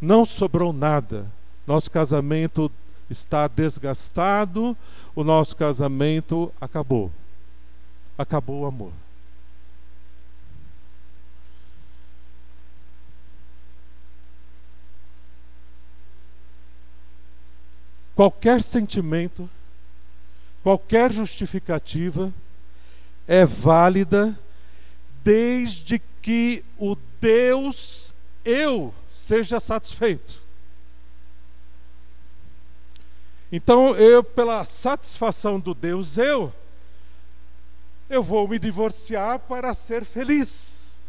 [0.00, 1.26] Não sobrou nada.
[1.66, 2.70] Nosso casamento
[3.08, 4.76] está desgastado,
[5.14, 7.10] o nosso casamento acabou
[8.20, 8.92] acabou o amor.
[18.14, 19.48] Qualquer sentimento,
[20.62, 22.30] qualquer justificativa
[23.26, 24.38] é válida
[25.24, 30.40] desde que o Deus eu seja satisfeito.
[33.50, 36.54] Então, eu, pela satisfação do Deus eu,
[38.08, 41.00] eu vou me divorciar para ser feliz.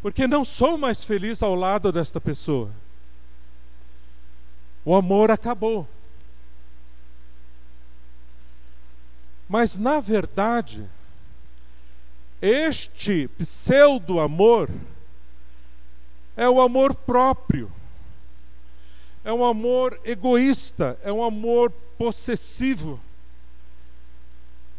[0.00, 2.70] Porque não sou mais feliz ao lado desta pessoa.
[4.84, 5.88] O amor acabou.
[9.48, 10.88] Mas, na verdade,
[12.40, 14.68] este pseudo-amor
[16.36, 17.70] é o amor próprio,
[19.24, 23.00] é um amor egoísta, é um amor possessivo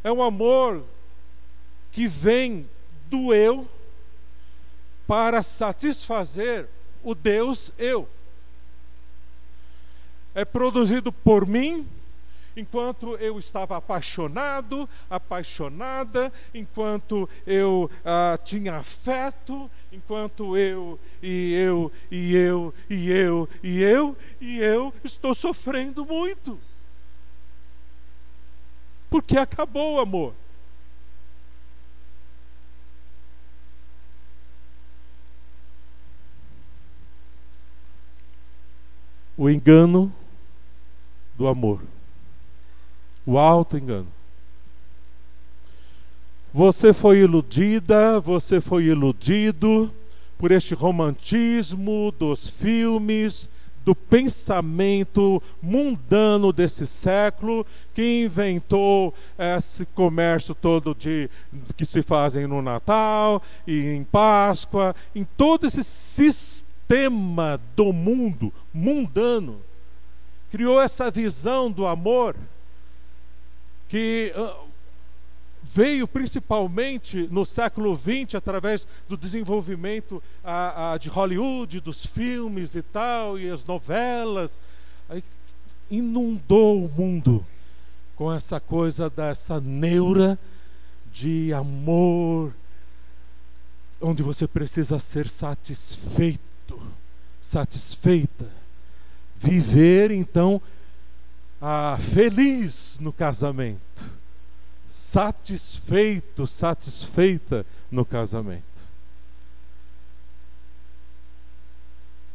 [0.04, 0.84] é um amor
[1.92, 2.70] que vem
[3.10, 3.68] do eu
[5.08, 6.68] para satisfazer
[7.02, 8.08] o Deus eu.
[10.36, 11.88] É produzido por mim
[12.56, 22.36] enquanto eu estava apaixonado, apaixonada, enquanto eu ah, tinha afeto, enquanto eu e eu e
[22.36, 26.60] eu e eu e eu e eu estou sofrendo muito
[29.14, 30.34] porque acabou o amor.
[39.38, 40.12] O engano
[41.38, 41.93] do amor.
[43.26, 44.08] O alto engano.
[46.54, 49.92] Você foi iludida, você foi iludido
[50.38, 53.50] por este romantismo dos filmes,
[53.84, 61.30] do pensamento mundano desse século que inventou esse comércio todo de
[61.76, 69.60] que se fazem no Natal e em Páscoa, em todo esse sistema do mundo mundano
[70.54, 72.36] criou essa visão do amor
[73.94, 74.58] que ah,
[75.62, 82.82] veio principalmente no século XX através do desenvolvimento a, a, de Hollywood, dos filmes e
[82.82, 84.60] tal, e as novelas.
[85.92, 87.46] Inundou o mundo
[88.16, 90.40] com essa coisa dessa neura
[91.12, 92.52] de amor,
[94.02, 96.82] onde você precisa ser satisfeito,
[97.40, 98.50] satisfeita.
[99.38, 100.60] Viver então
[101.66, 104.04] a feliz no casamento
[104.86, 108.62] satisfeito, satisfeita no casamento.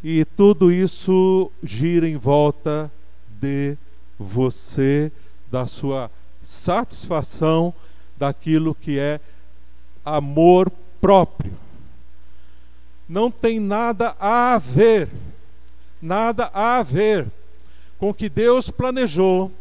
[0.02, 2.90] E tudo isso gira em volta
[3.38, 3.76] de
[4.18, 5.12] você,
[5.50, 6.10] da sua
[6.40, 7.74] satisfação
[8.16, 9.20] daquilo que é
[10.02, 11.52] amor próprio.
[13.06, 15.10] Não tem nada a ver,
[16.00, 17.30] nada a ver
[17.98, 19.52] com que Deus planejou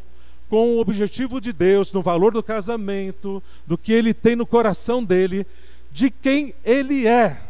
[0.49, 5.03] com o objetivo de Deus, no valor do casamento, do que ele tem no coração
[5.03, 5.45] dele,
[5.91, 7.41] de quem ele é.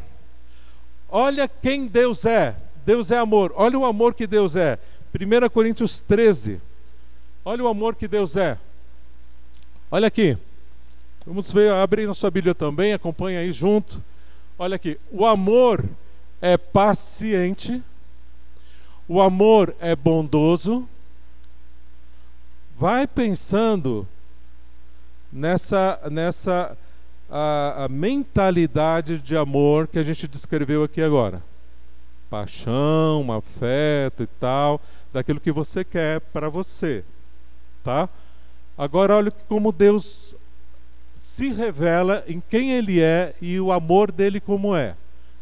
[1.10, 2.56] Olha quem Deus é.
[2.86, 3.54] Deus é amor.
[3.56, 4.80] Olha o amor que Deus é.
[5.14, 6.62] 1 Coríntios 13.
[7.46, 8.58] Olha o amor que Deus é.
[9.92, 10.38] Olha aqui.
[11.26, 14.02] Vamos ver, abre na sua Bíblia também, acompanha aí junto.
[14.58, 14.98] Olha aqui.
[15.12, 15.84] O amor
[16.42, 17.84] é paciente.
[19.08, 20.88] O amor é bondoso.
[22.78, 24.08] Vai pensando
[25.32, 26.78] nessa nessa
[27.30, 31.42] a, a mentalidade de amor que a gente descreveu aqui agora.
[32.30, 34.82] Paixão, afeto e tal,
[35.14, 37.04] daquilo que você quer para você,
[37.84, 38.10] tá?
[38.78, 40.36] Agora olha como Deus
[41.18, 44.96] se revela em quem ele é e o amor dele como é.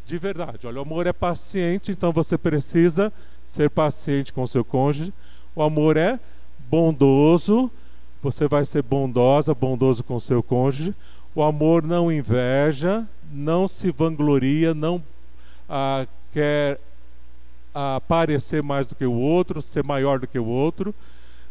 [0.06, 0.66] De verdade.
[0.66, 3.12] Olha, o amor é paciente, então você precisa
[3.46, 5.14] ser paciente com seu cônjuge.
[5.54, 6.20] O amor é
[6.68, 7.70] bondoso,
[8.20, 10.94] você vai ser bondosa, bondoso com seu cônjuge.
[11.34, 15.02] O amor não inveja, não se vangloria, não
[15.68, 16.80] ah, quer
[17.74, 20.94] ah, parecer mais do que o outro, ser maior do que o outro,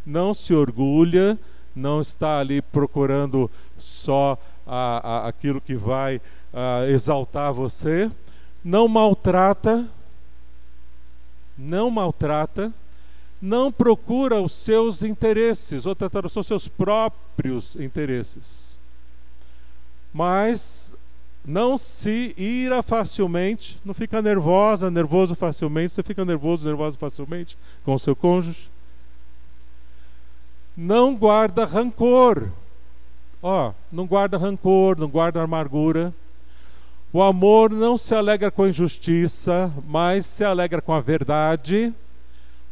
[0.05, 1.37] não se orgulha,
[1.75, 6.19] não está ali procurando só ah, ah aquilo que vai
[6.53, 8.11] ah, exaltar você,
[8.63, 9.85] não maltrata,
[11.57, 12.73] não maltrata,
[13.41, 18.75] não procura os seus interesses, outra tradução, seus próprios interesses
[20.15, 20.95] mas
[21.43, 25.91] não se ira facilmente, não fica nervosa, nervoso facilmente.
[25.91, 28.69] Você fica nervoso, nervoso facilmente com o seu cônjuge.
[30.75, 32.49] Não guarda rancor.
[33.43, 36.13] Ó, não guarda rancor, não guarda amargura.
[37.15, 41.93] O amor não se alegra com a injustiça, mas se alegra com a verdade.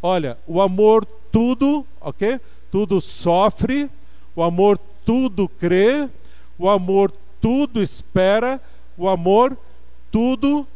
[0.02, 2.42] Olha, o amor tudo, ok?
[2.70, 3.90] Tudo sofre,
[4.36, 6.10] o amor tudo crê,
[6.60, 8.62] o amor tudo espera,
[8.98, 9.58] o amor
[10.12, 10.68] tudo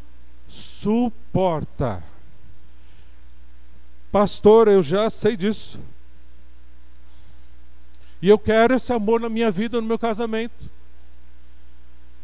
[0.48, 2.02] suporta.
[4.10, 5.78] Pastor, eu já sei disso.
[8.22, 10.77] E eu quero esse amor na minha vida, no meu casamento.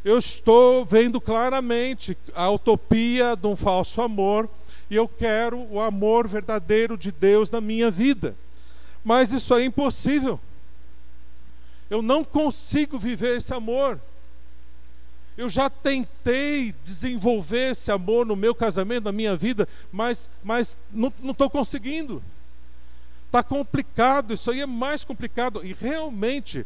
[0.04, 4.50] Eu estou vendo claramente a utopia de um falso amor
[4.90, 8.36] e eu quero o amor verdadeiro de Deus na minha vida.
[9.04, 10.40] Mas isso é impossível.
[11.90, 14.00] Eu não consigo viver esse amor.
[15.38, 21.12] Eu já tentei desenvolver esse amor no meu casamento, na minha vida, mas, mas não
[21.32, 22.22] estou conseguindo.
[23.26, 25.66] Está complicado, isso aí é mais complicado.
[25.66, 26.66] E realmente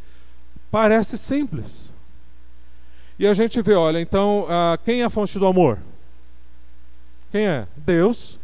[0.70, 1.94] parece simples.
[3.20, 5.80] E a gente vê, olha, então, ah, quem é a fonte do amor?
[7.32, 7.68] Quem é?
[7.76, 8.40] Deus.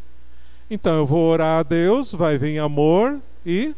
[0.69, 3.75] Então eu vou orar a Deus, vai vir amor e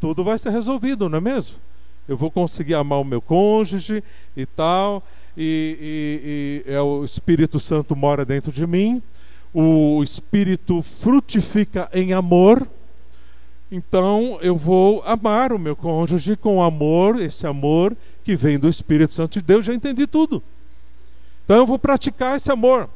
[0.00, 1.56] tudo vai ser resolvido, não é mesmo?
[2.06, 4.02] Eu vou conseguir amar o meu cônjuge
[4.36, 5.02] e tal
[5.36, 9.02] e, e, e é o Espírito Santo mora dentro de mim,
[9.52, 12.66] o Espírito frutifica em amor,
[13.70, 17.96] então eu vou amar o meu cônjuge com amor, esse amor
[18.28, 20.42] que vem do Espírito Santo de Deus, já entendi tudo.
[21.46, 22.86] Então eu vou praticar esse amor.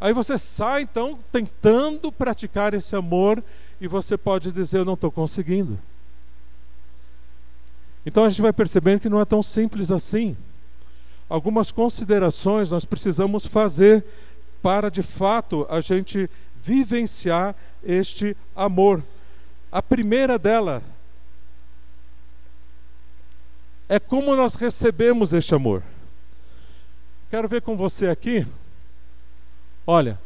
[0.00, 3.40] Aí você sai então tentando praticar esse amor
[3.80, 5.78] e você pode dizer: Eu não estou conseguindo.
[8.04, 10.36] Então a gente vai percebendo que não é tão simples assim
[11.28, 14.04] algumas considerações nós precisamos fazer
[14.60, 16.28] para de fato a gente
[16.60, 19.04] vivenciar este amor.
[19.70, 20.82] A primeira dela
[23.88, 25.82] é como nós recebemos este amor.
[27.30, 28.46] Quero ver com você aqui.
[29.86, 30.18] Olha,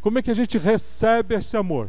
[0.00, 1.88] como é que a gente recebe esse amor?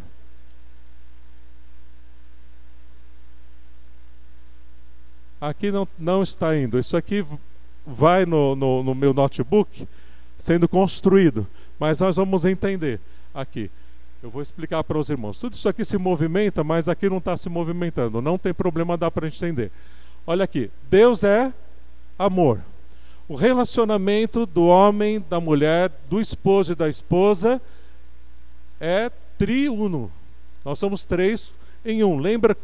[5.39, 6.77] Aqui não, não está indo.
[6.77, 7.25] Isso aqui
[7.85, 9.87] vai no, no, no meu notebook
[10.37, 11.47] sendo construído.
[11.79, 12.99] Mas nós vamos entender
[13.33, 13.71] aqui.
[14.21, 15.39] Eu vou explicar para os irmãos.
[15.39, 18.21] Tudo isso aqui se movimenta, mas aqui não está se movimentando.
[18.21, 19.71] Não tem problema, dá para entender.
[20.25, 20.71] Olha aqui.
[20.89, 21.53] Deus é
[22.17, 22.61] amor.
[23.27, 27.61] O relacionamento do homem, da mulher, do esposo e da esposa
[28.79, 30.11] é triuno.
[30.65, 31.51] Nós somos três
[31.85, 32.17] em um.
[32.17, 32.57] Lembra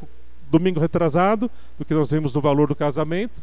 [0.50, 3.42] domingo retrasado do que nós vimos no valor do casamento?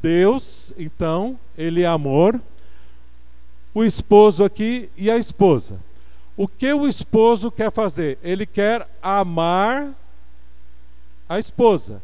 [0.00, 2.40] Deus, então, ele é amor.
[3.74, 5.78] O esposo aqui e a esposa.
[6.36, 8.18] O que o esposo quer fazer?
[8.22, 9.92] Ele quer amar
[11.28, 12.02] a esposa.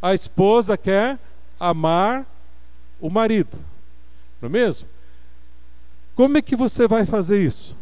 [0.00, 1.18] A esposa quer
[1.58, 2.26] amar
[3.00, 3.58] o marido.
[4.40, 4.88] Não é mesmo?
[6.14, 7.76] Como é que você vai fazer isso?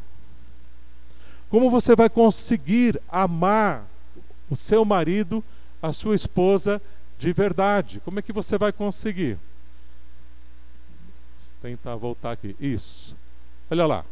[1.49, 3.87] Como você vai conseguir amar
[4.51, 5.43] o seu marido,
[5.81, 6.81] a sua esposa
[7.19, 8.01] de verdade.
[8.05, 9.39] Como é que você vai conseguir?
[11.63, 12.55] Tentar voltar aqui.
[12.61, 13.17] Isso.
[13.71, 14.05] Olha lá.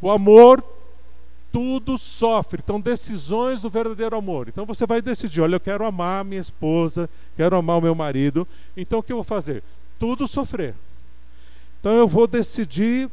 [0.00, 0.62] O amor
[1.52, 2.60] tudo sofre.
[2.62, 4.48] Então, decisões do verdadeiro amor.
[4.48, 8.46] Então, você vai decidir: olha, eu quero amar minha esposa, quero amar o meu marido.
[8.76, 9.62] Então, o que eu vou fazer?
[9.98, 10.74] Tudo sofrer.
[11.80, 13.10] Então, eu vou decidir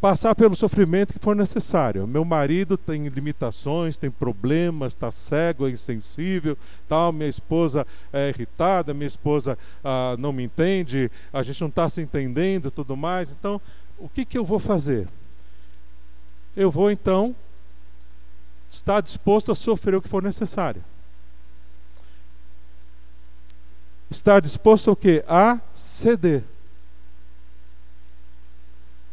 [0.00, 2.06] passar pelo sofrimento que for necessário.
[2.06, 7.10] Meu marido tem limitações, tem problemas, está cego, é insensível, tal.
[7.10, 12.02] Minha esposa é irritada, minha esposa ah, não me entende, a gente não está se
[12.02, 13.32] entendendo, tudo mais.
[13.32, 13.58] Então,
[13.98, 15.08] o que, que eu vou fazer?
[16.56, 17.34] Eu vou então
[18.70, 20.84] estar disposto a sofrer o que for necessário.
[24.10, 25.24] Estar disposto o quê?
[25.26, 26.44] A ceder.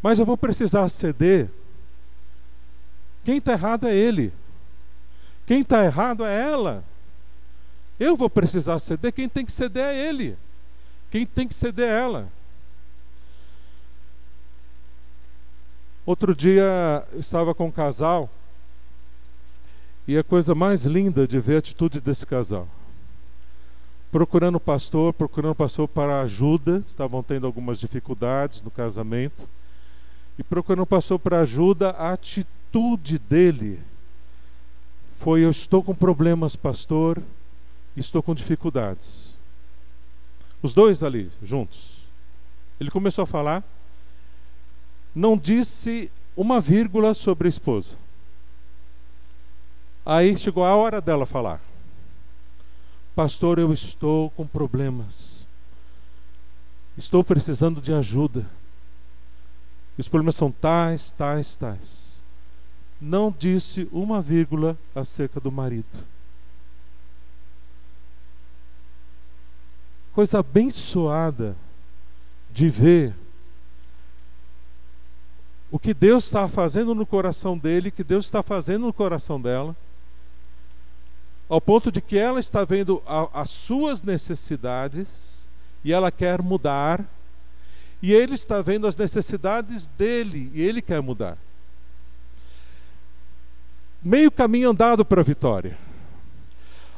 [0.02, 1.50] Mas eu vou precisar ceder.
[3.24, 4.34] Quem está errado é ele.
[5.46, 6.84] Quem está errado é ela.
[8.00, 9.12] Eu vou precisar ceder.
[9.12, 10.38] Quem tem que ceder é ele.
[11.12, 12.32] Quem tem que ceder é ela.
[16.12, 18.30] Outro dia estava com um casal
[20.06, 22.68] e a coisa mais linda de ver a atitude desse casal.
[24.12, 29.48] Procurando pastor, procurando pastor para ajuda, estavam tendo algumas dificuldades no casamento
[30.38, 33.80] e procurando pastor para ajuda, a atitude dele
[35.14, 37.24] foi: Eu estou com problemas, pastor,
[37.96, 39.34] estou com dificuldades.
[40.62, 42.02] Os dois ali, juntos.
[42.82, 43.64] Ele começou a falar,
[45.14, 47.96] não disse uma vírgula sobre a esposa.
[50.06, 51.62] Aí chegou a hora dela falar:
[53.16, 55.48] Pastor, eu estou com problemas,
[56.98, 58.46] estou precisando de ajuda
[60.02, 62.24] os problemas são tais, tais, tais.
[63.00, 66.06] Não disse uma vírgula acerca do marido.
[70.12, 71.56] Coisa abençoada
[72.52, 73.16] de ver
[75.72, 79.40] o que Deus está fazendo no coração dele, o que Deus está fazendo no coração
[79.40, 79.76] dela,
[81.48, 85.48] ao ponto de que ela está vendo a, as suas necessidades
[85.84, 87.06] e ela quer mudar
[88.02, 91.38] e ele está vendo as necessidades dele e ele quer mudar.
[94.04, 95.78] Meio caminho andado para a vitória.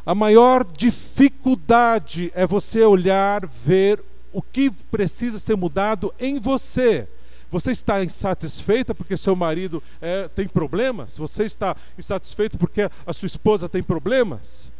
[0.05, 7.07] A maior dificuldade é você olhar, ver o que precisa ser mudado em você.
[7.53, 11.15] Você está insatisfeita porque seu marido é, tem problemas?
[11.15, 14.71] Você está insatisfeito porque a sua esposa tem problemas?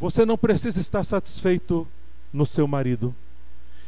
[0.00, 1.86] Você não precisa estar satisfeito
[2.32, 3.14] no seu marido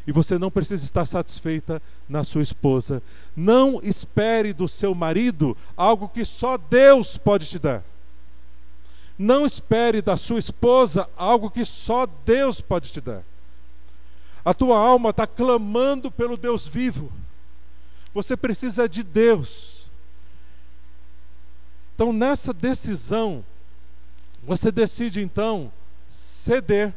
[0.06, 3.02] e você não precisa estar satisfeita na sua esposa.
[3.34, 7.82] Não espere do seu marido algo que só Deus pode te dar.
[9.18, 13.24] Não espere da sua esposa algo que só Deus pode te dar.
[14.44, 17.12] A tua alma está clamando pelo Deus vivo.
[18.14, 19.90] Você precisa de Deus.
[21.94, 23.44] Então, nessa decisão,
[24.44, 25.72] você decide então
[26.08, 26.94] ceder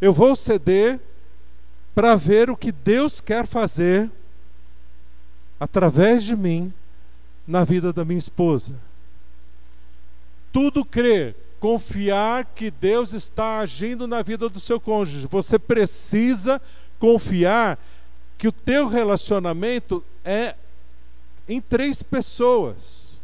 [0.00, 1.00] Eu vou ceder
[1.94, 4.08] para ver o que Deus quer fazer
[5.58, 6.72] através de mim
[7.46, 8.74] na vida da minha esposa.
[10.52, 15.26] Tudo crer, confiar que Deus está agindo na vida do seu cônjuge.
[15.26, 16.60] Você precisa
[16.98, 17.78] confiar
[18.36, 20.54] que o teu relacionamento é
[21.48, 23.20] em três pessoas.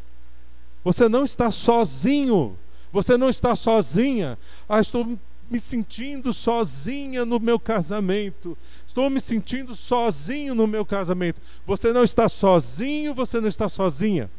[0.82, 2.58] Você não está sozinho.
[2.92, 4.38] Você não está sozinha.
[4.68, 5.18] Ah, estou
[5.50, 8.56] me sentindo sozinha no meu casamento.
[8.86, 11.40] Estou me sentindo sozinho no meu casamento.
[11.66, 14.30] Você não está sozinho, você não está sozinha.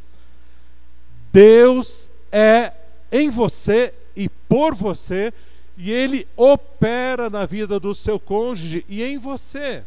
[1.32, 2.72] Deus é
[3.16, 5.34] em você e por você,
[5.78, 9.86] e Ele opera na vida do seu cônjuge e em você.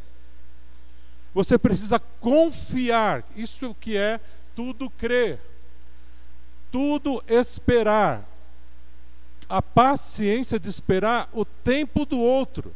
[1.35, 4.19] Você precisa confiar, isso é o que é
[4.57, 5.39] tudo crer,
[6.73, 8.27] tudo esperar,
[9.47, 12.75] a paciência de esperar o tempo do outro.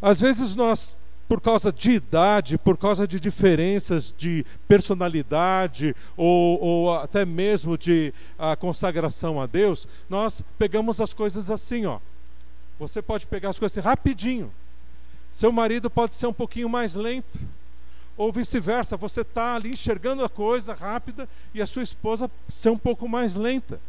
[0.00, 0.98] Às vezes nós,
[1.28, 8.12] por causa de idade, por causa de diferenças de personalidade ou, ou até mesmo de
[8.38, 11.98] a consagração a Deus, nós pegamos as coisas assim, ó.
[12.78, 14.52] Você pode pegar as coisas assim, rapidinho.
[15.30, 17.38] Seu marido pode ser um pouquinho mais lento.
[18.16, 22.78] Ou vice-versa, você está ali enxergando a coisa rápida e a sua esposa ser um
[22.78, 23.80] pouco mais lenta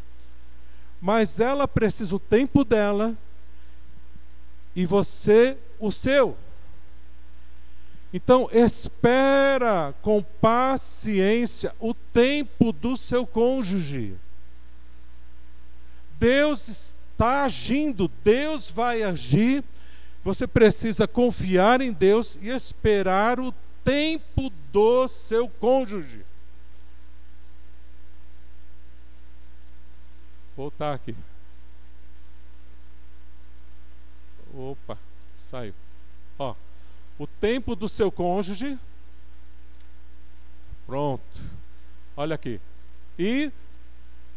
[1.04, 3.14] mas ela precisa o tempo dela
[4.74, 6.38] e você o seu.
[8.14, 14.16] Então, espera com paciência o tempo do seu cônjuge.
[16.20, 19.64] Deus está agindo, Deus vai agir.
[20.24, 23.52] Você precisa confiar em Deus e esperar o
[23.84, 26.24] tempo do seu cônjuge.
[30.56, 31.16] Voltar aqui.
[34.54, 35.00] Opa,
[35.34, 35.83] saiu.
[37.24, 38.78] O tempo do seu cônjuge.
[40.86, 41.24] Pronto.
[42.18, 42.60] Olha aqui.
[43.18, 43.50] E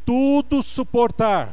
[0.04, 1.52] tudo suportar.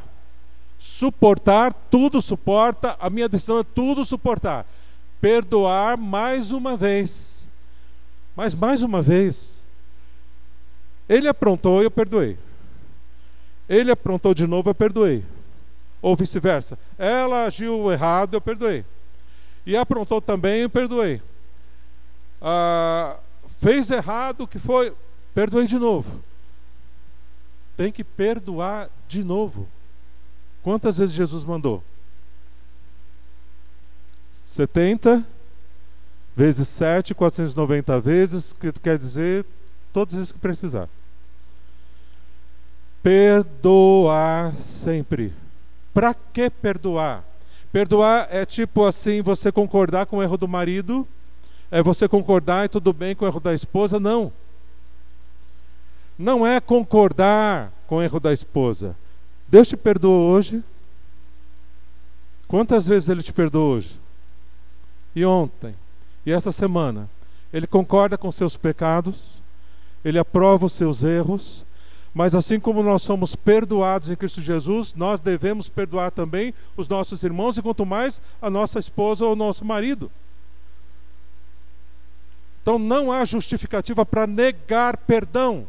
[0.78, 2.96] Suportar, tudo suporta.
[3.00, 4.64] A minha decisão é tudo suportar.
[5.20, 7.50] Perdoar mais uma vez.
[8.36, 9.66] Mas mais uma vez.
[11.08, 12.38] Ele aprontou, eu perdoei.
[13.68, 15.24] Ele aprontou de novo, eu perdoei.
[16.00, 16.78] Ou vice-versa.
[16.96, 18.84] Ela agiu errado, eu perdoei.
[19.66, 21.20] E aprontou também, eu perdoei.
[22.40, 23.18] Ah,
[23.60, 24.94] fez errado, que foi,
[25.34, 26.22] perdoei de novo.
[27.76, 29.68] Tem que perdoar de novo.
[30.62, 31.82] Quantas vezes Jesus mandou?
[34.44, 35.24] 70
[36.36, 39.44] vezes 7, 490 vezes, que quer dizer
[39.92, 40.88] todas as vezes que precisar.
[43.02, 45.32] Perdoar sempre.
[45.92, 47.24] Para que perdoar?
[47.74, 51.04] Perdoar é tipo assim, você concordar com o erro do marido,
[51.72, 53.98] é você concordar e tudo bem com o erro da esposa?
[53.98, 54.32] Não.
[56.16, 58.94] Não é concordar com o erro da esposa.
[59.48, 60.62] Deus te perdoou hoje?
[62.46, 64.00] Quantas vezes ele te perdoou hoje?
[65.12, 65.74] E ontem?
[66.24, 67.10] E essa semana?
[67.52, 69.42] Ele concorda com seus pecados?
[70.04, 71.66] Ele aprova os seus erros?
[72.14, 77.24] Mas assim como nós somos perdoados em Cristo Jesus, nós devemos perdoar também os nossos
[77.24, 80.10] irmãos e quanto mais a nossa esposa ou o nosso marido.
[82.62, 85.66] Então não há justificativa para negar perdão.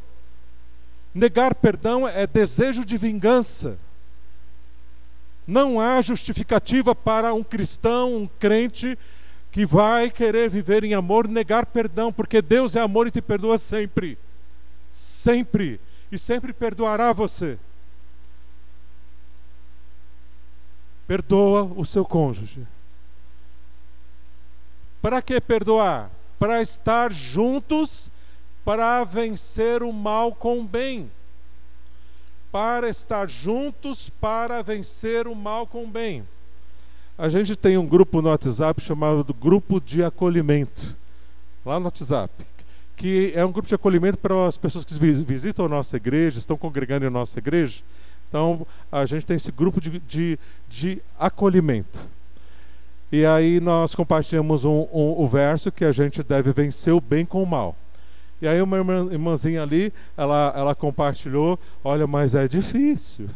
[1.15, 3.79] Negar perdão é desejo de vingança.
[5.47, 8.97] Não há justificativa para um cristão, um crente
[9.51, 13.57] que vai querer viver em amor negar perdão, porque Deus é amor e te perdoa
[13.57, 14.15] sempre.
[14.91, 15.79] Sempre
[16.15, 17.59] e sempre perdoará você.
[21.05, 22.65] Perdoa o seu cônjuge.
[25.01, 26.09] Para que perdoar?
[26.39, 28.09] Para estar juntos,
[28.63, 31.11] para vencer o mal com o bem.
[32.51, 36.27] Para estar juntos, para vencer o mal com o bem.
[37.17, 40.97] A gente tem um grupo no WhatsApp chamado Grupo de Acolhimento.
[41.65, 42.54] Lá no WhatsApp
[42.95, 46.57] que é um grupo de acolhimento para as pessoas que visitam a nossa igreja, estão
[46.57, 47.83] congregando em nossa igreja.
[48.29, 52.15] Então, a gente tem esse grupo de, de, de acolhimento.
[53.11, 57.25] E aí nós compartilhamos um, um, o verso que a gente deve vencer o bem
[57.25, 57.75] com o mal.
[58.41, 63.29] E aí uma irmã, irmãzinha ali, ela, ela compartilhou, olha, mas é difícil.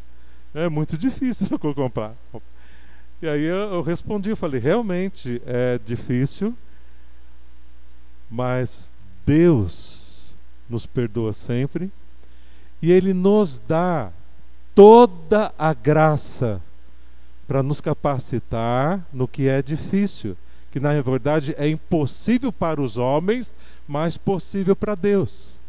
[0.54, 2.14] é muito difícil comprar.
[3.22, 6.54] E aí eu, eu respondi, eu falei, realmente é difícil,
[8.30, 8.92] mas
[9.24, 10.36] Deus
[10.68, 11.90] nos perdoa sempre
[12.80, 14.10] e Ele nos dá
[14.74, 16.60] toda a graça
[17.46, 20.36] para nos capacitar no que é difícil,
[20.70, 23.54] que na verdade é impossível para os homens,
[23.86, 25.60] mas possível para Deus.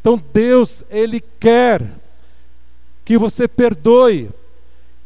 [0.00, 1.90] Então Deus, Ele quer
[3.04, 4.30] que você perdoe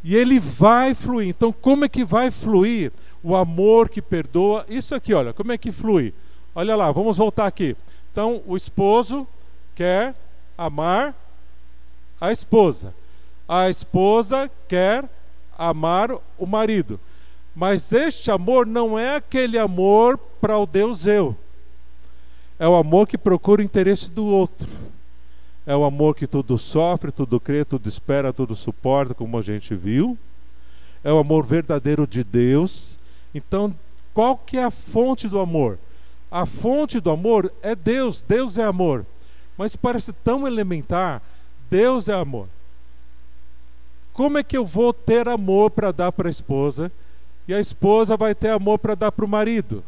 [0.02, 1.28] e Ele vai fluir.
[1.28, 2.90] Então, como é que vai fluir
[3.22, 4.64] o amor que perdoa?
[4.68, 6.14] Isso aqui, olha, como é que flui?
[6.54, 7.76] Olha lá, vamos voltar aqui.
[8.12, 9.26] Então, o esposo
[9.74, 10.14] quer
[10.58, 11.14] amar
[12.20, 12.92] a esposa.
[13.48, 15.04] A esposa quer
[15.56, 16.98] amar o marido.
[17.54, 21.36] Mas este amor não é aquele amor para o Deus eu.
[22.58, 24.68] É o amor que procura o interesse do outro.
[25.66, 29.74] É o amor que tudo sofre, tudo crê, tudo espera, tudo suporta, como a gente
[29.74, 30.18] viu.
[31.02, 32.98] É o amor verdadeiro de Deus.
[33.34, 33.74] Então,
[34.12, 35.78] qual que é a fonte do amor?
[36.30, 39.04] A fonte do amor é Deus, Deus é amor.
[39.58, 41.20] Mas parece tão elementar,
[41.68, 42.48] Deus é amor.
[44.12, 46.90] Como é que eu vou ter amor para dar para a esposa
[47.48, 49.82] e a esposa vai ter amor para dar para o marido?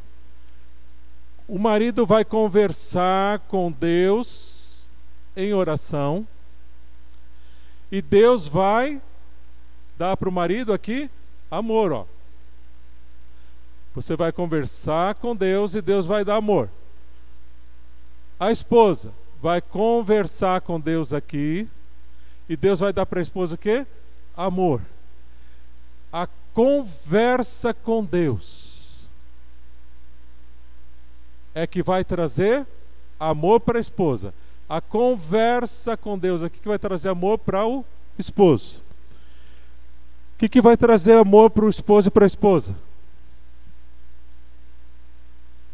[1.46, 4.90] O marido vai conversar com Deus
[5.36, 6.26] em oração
[7.90, 9.00] e Deus vai
[9.98, 11.10] dar para o marido aqui
[11.50, 12.06] amor, ó.
[13.94, 16.68] Você vai conversar com Deus e Deus vai dar amor.
[18.40, 21.68] A esposa vai conversar com Deus aqui
[22.48, 23.86] e Deus vai dar para a esposa o quê?
[24.36, 24.80] Amor.
[26.12, 29.08] A conversa com Deus
[31.54, 32.66] é que vai trazer
[33.18, 34.32] amor para a esposa.
[34.68, 37.84] A conversa com Deus aqui que vai trazer amor para o
[38.18, 38.82] esposo.
[40.38, 42.74] que, que vai trazer amor para o esposo e para a esposa?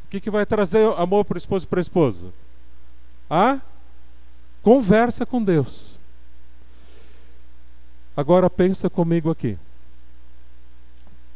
[0.08, 2.32] O que, que vai trazer amor para o esposo e para a esposa?
[3.28, 3.60] A
[4.62, 6.00] conversa com Deus.
[8.16, 9.58] Agora pensa comigo aqui.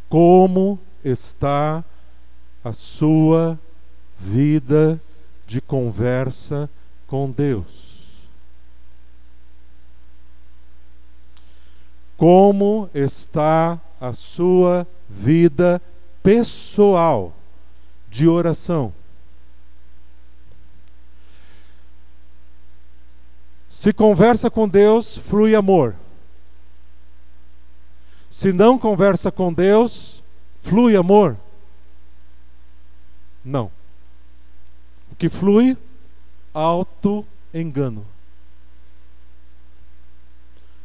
[0.09, 1.85] Como está
[2.65, 3.61] a sua
[4.19, 4.99] vida
[5.47, 6.67] de conversa
[7.07, 8.07] com Deus?
[12.17, 15.79] Como está a sua vida
[16.23, 17.35] pessoal
[18.13, 18.93] de oração?
[23.67, 25.97] Se conversa com Deus, flui amor.
[28.31, 30.23] Se não conversa com Deus,
[30.61, 31.39] flui amor?
[33.43, 33.73] Não.
[35.11, 35.77] O que flui?
[36.53, 38.07] Auto-engano.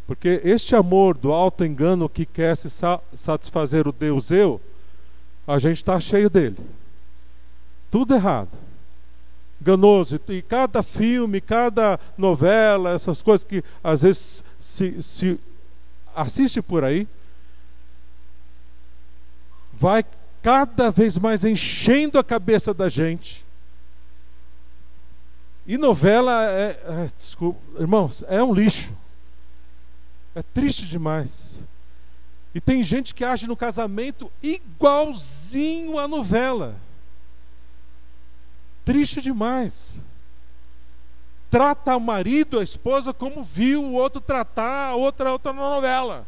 [0.07, 2.69] Porque este amor do auto-engano que quer se
[3.13, 4.61] satisfazer o Deus eu,
[5.45, 6.57] a gente está cheio dele.
[7.89, 8.49] Tudo errado.
[9.61, 10.19] Enganoso.
[10.29, 15.39] E cada filme, cada novela, essas coisas que às vezes se, se
[16.15, 17.07] assiste por aí,
[19.73, 20.03] vai
[20.41, 23.45] cada vez mais enchendo a cabeça da gente.
[25.65, 28.93] E novela é, é desculpa, irmãos, é um lixo.
[30.33, 31.61] É triste demais.
[32.55, 36.75] E tem gente que age no casamento igualzinho à novela.
[38.87, 40.01] Triste demais.
[41.49, 46.25] Trata o marido, a esposa, como viu o outro tratar a outra, outra novela.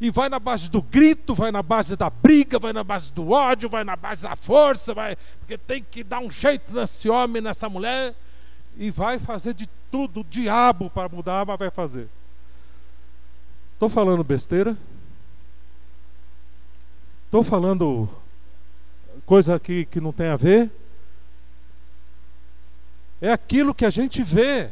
[0.00, 3.30] E vai na base do grito, vai na base da briga, vai na base do
[3.30, 7.40] ódio, vai na base da força, vai, porque tem que dar um jeito nesse homem,
[7.40, 8.12] nessa mulher
[8.76, 12.08] e vai fazer de tudo, o diabo para mudar, mas vai fazer.
[13.74, 14.76] Estou falando besteira?
[17.26, 18.08] Estou falando
[19.26, 20.70] coisa que, que não tem a ver?
[23.20, 24.68] É aquilo que a gente vê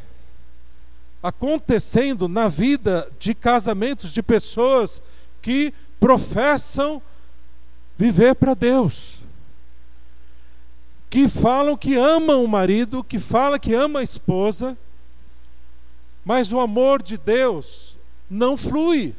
[1.22, 5.00] acontecendo na vida de casamentos de pessoas
[5.40, 7.00] que professam
[7.96, 9.22] viver para Deus
[11.12, 14.74] que falam que amam o marido, que falam que ama a esposa,
[16.24, 17.98] mas o amor de Deus
[18.30, 19.14] não flui.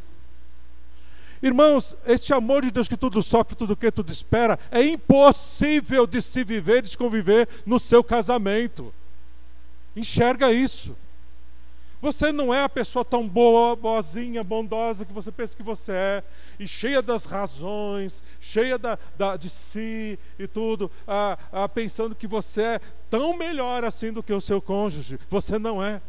[1.43, 6.21] Irmãos, este amor de Deus que tudo sofre, tudo que tudo espera, é impossível de
[6.21, 8.93] se viver, de se conviver no seu casamento.
[9.93, 10.95] Enxerga isso.
[12.01, 16.23] Você não é a pessoa tão boa, boazinha, bondosa que você pensa que você é,
[16.57, 22.27] e cheia das razões, cheia da, da de si e tudo, ah, ah, pensando que
[22.27, 25.19] você é tão melhor assim do que o seu cônjuge.
[25.29, 26.01] Você não é.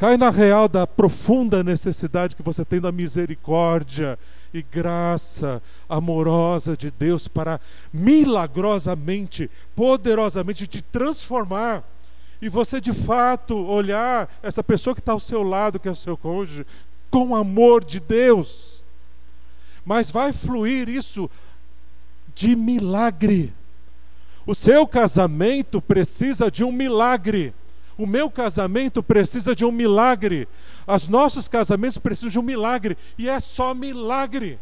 [0.00, 4.18] Cai na real da profunda necessidade que você tem da misericórdia
[4.50, 7.60] e graça amorosa de Deus para
[7.92, 11.84] milagrosamente, poderosamente te transformar.
[12.40, 15.94] E você de fato olhar essa pessoa que está ao seu lado, que é o
[15.94, 16.66] seu cônjuge,
[17.10, 18.82] com amor de Deus.
[19.84, 21.30] Mas vai fluir isso
[22.34, 23.52] de milagre.
[24.46, 27.52] O seu casamento precisa de um milagre.
[28.00, 30.48] O meu casamento precisa de um milagre.
[30.86, 32.96] Os nossos casamentos precisam de um milagre.
[33.18, 34.58] E é só milagre.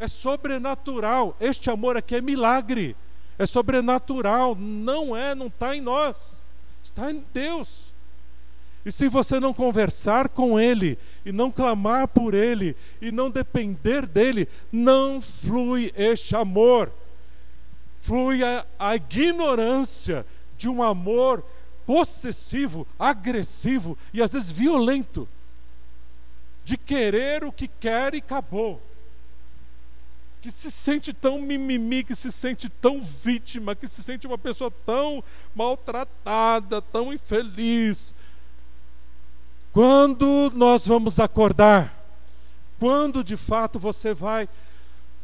[0.00, 1.36] É sobrenatural.
[1.38, 2.96] Este amor aqui é milagre.
[3.38, 4.56] É sobrenatural.
[4.58, 6.42] Não é, não está em nós.
[6.82, 7.92] Está em Deus.
[8.82, 14.06] E se você não conversar com Ele, e não clamar por Ele, e não depender
[14.06, 16.90] dEle, não flui este amor.
[18.00, 20.24] Flui a, a ignorância
[20.56, 21.44] de um amor
[21.86, 25.28] possessivo, agressivo e às vezes violento,
[26.64, 28.80] de querer o que quer e acabou.
[30.40, 34.70] Que se sente tão mimimi, que se sente tão vítima, que se sente uma pessoa
[34.84, 35.22] tão
[35.54, 38.14] maltratada, tão infeliz.
[39.72, 41.92] Quando nós vamos acordar?
[42.78, 44.48] Quando de fato você vai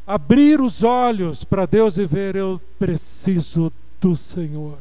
[0.05, 4.79] abrir os olhos para Deus e ver, eu preciso do Senhor.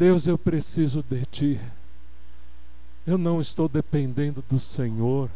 [0.00, 1.60] Deus, eu preciso de Ti.
[3.06, 5.28] Eu não estou dependendo do Senhor.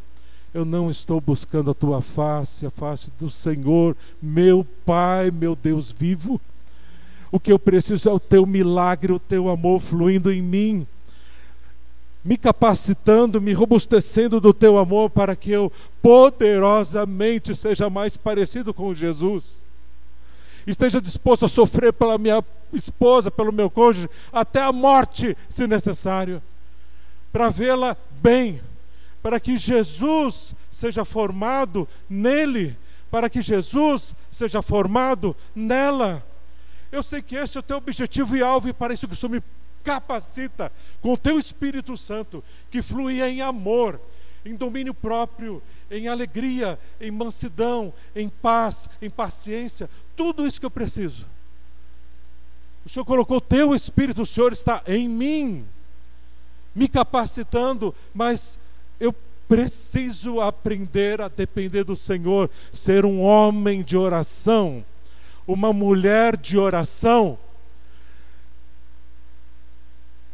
[0.54, 5.92] Eu não estou buscando a tua face, a face do Senhor, meu Pai, meu Deus
[5.92, 6.40] vivo.
[7.30, 10.86] O que eu preciso é o teu milagre, o teu amor fluindo em mim,
[12.24, 18.94] me capacitando, me robustecendo do teu amor para que eu poderosamente seja mais parecido com
[18.94, 19.62] Jesus
[20.66, 22.42] esteja disposto a sofrer pela minha
[22.72, 26.42] esposa, pelo meu cônjuge, até a morte, se necessário.
[27.32, 28.60] para vê-la bem,
[29.20, 32.76] para que Jesus seja formado nele,
[33.10, 36.24] para que Jesus seja formado nela.
[36.92, 39.16] Eu sei que esse é o teu objetivo e alvo, e para isso que o
[39.16, 39.42] Senhor me
[39.82, 44.00] capacita com o teu Espírito Santo, que flui em amor,
[44.44, 45.60] em domínio próprio,
[45.95, 51.26] em alegria, em mansidão, em paz, em paciência, tudo isso que eu preciso.
[52.84, 55.64] O Senhor colocou o teu Espírito, o Senhor está em mim,
[56.74, 58.59] me capacitando, mas
[58.99, 59.14] eu
[59.49, 64.84] preciso aprender a depender do Senhor, ser um homem de oração,
[65.47, 67.38] uma mulher de oração.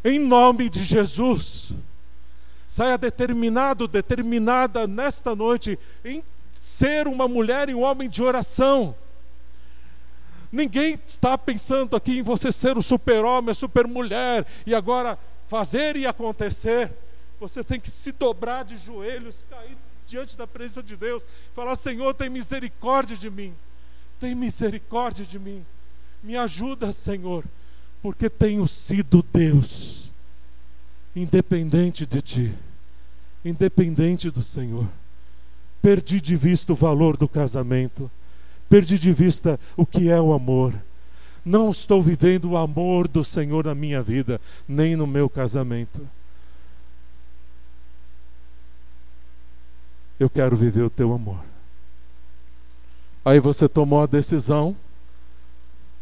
[0.02, 1.74] Em nome de Jesus.
[2.70, 6.22] Saia determinado, determinada nesta noite em
[6.54, 8.94] ser uma mulher e um homem de oração.
[10.52, 15.18] Ninguém está pensando aqui em você ser o super-homem, a super-mulher e agora
[15.48, 16.92] fazer e acontecer.
[17.40, 22.14] Você tem que se dobrar de joelhos, cair diante da presença de Deus, falar: Senhor,
[22.14, 23.52] tem misericórdia de mim,
[24.20, 25.66] tem misericórdia de mim,
[26.22, 27.44] me ajuda, Senhor,
[28.00, 29.99] porque tenho sido Deus,
[31.14, 32.54] independente de Ti,
[33.44, 34.88] independente do Senhor.
[35.82, 38.10] Perdi de vista o valor do casamento,
[38.68, 40.74] perdi de vista o que é o amor.
[41.44, 46.06] Não estou vivendo o amor do Senhor na minha vida, nem no meu casamento.
[50.20, 51.40] eu quero viver o teu amor.
[53.24, 54.76] Aí você tomou a decisão,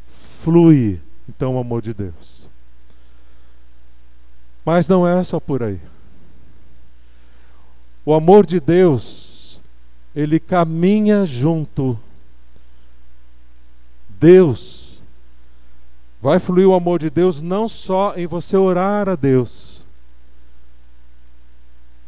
[0.03, 2.51] flui então o amor de Deus.
[4.69, 5.81] Mas não é só por aí.
[8.05, 9.63] O amor de Deus,
[10.15, 11.99] ele caminha junto.
[14.11, 15.03] Deus
[16.21, 19.87] vai fluir o amor de Deus não só em você orar a Deus,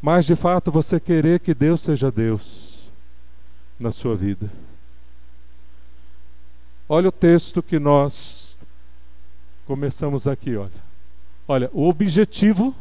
[0.03, 2.93] mas de fato você querer que Deus seja Deus
[3.79, 4.53] na sua vida.
[6.87, 8.55] Olha o texto que nós
[9.65, 10.90] começamos aqui, olha.
[11.51, 12.75] Olha, o objetivo,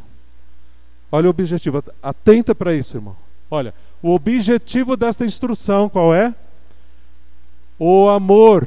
[1.10, 3.16] olha o objetivo, atenta para isso, irmão.
[3.50, 6.32] Olha, o objetivo desta instrução qual é?
[7.78, 8.66] O amor.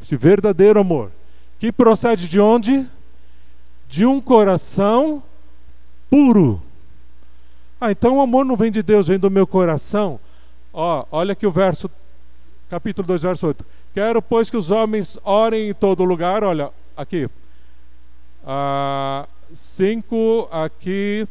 [0.00, 1.10] Esse verdadeiro amor,
[1.58, 2.84] que procede de onde?
[3.88, 5.22] De um coração
[6.10, 6.62] puro
[7.80, 10.18] ah, então o amor não vem de Deus, vem do meu coração.
[10.72, 11.90] Ó, olha aqui o verso,
[12.70, 13.64] capítulo 2, verso 8.
[13.92, 16.42] Quero, pois, que os homens orem em todo lugar.
[16.42, 17.28] Olha, aqui.
[18.46, 21.26] Ah, cinco, aqui.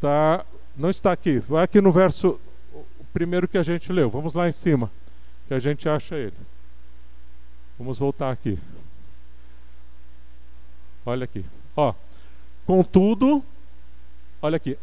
[0.00, 0.46] Tá,
[0.76, 1.40] não está aqui.
[1.40, 2.38] Vai aqui no verso,
[3.12, 4.08] primeiro que a gente leu.
[4.08, 4.90] Vamos lá em cima,
[5.48, 6.36] que a gente acha ele.
[7.76, 8.58] Vamos voltar aqui.
[11.04, 11.44] Olha aqui.
[11.76, 11.92] Ó.
[12.66, 13.44] Contudo,
[14.42, 14.76] olha aqui,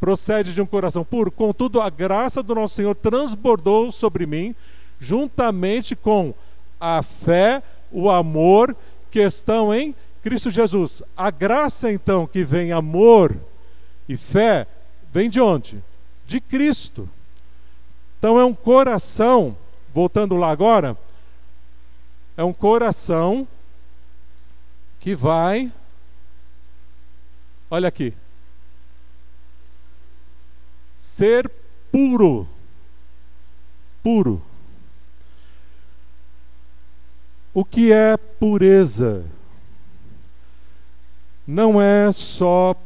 [0.00, 1.30] procede de um coração puro.
[1.30, 4.54] Contudo, a graça do nosso Senhor transbordou sobre mim,
[4.98, 6.32] juntamente com
[6.80, 8.76] a fé, o amor
[9.10, 11.02] que estão em Cristo Jesus.
[11.16, 13.36] A graça, então, que vem amor
[14.08, 14.66] e fé,
[15.12, 15.82] vem de onde?
[16.26, 17.08] De Cristo.
[18.18, 19.56] Então é um coração,
[19.94, 20.96] voltando lá agora,
[22.36, 23.48] é um coração
[24.98, 25.72] que vai
[27.70, 28.12] Olha aqui.
[30.98, 31.48] Ser
[31.92, 32.48] puro.
[34.02, 34.42] Puro.
[37.52, 39.24] O que é pureza?
[41.46, 42.76] Não é só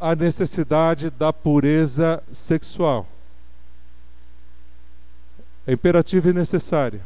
[0.00, 3.06] a necessidade da pureza sexual.
[5.66, 7.00] É imperativo e necessário.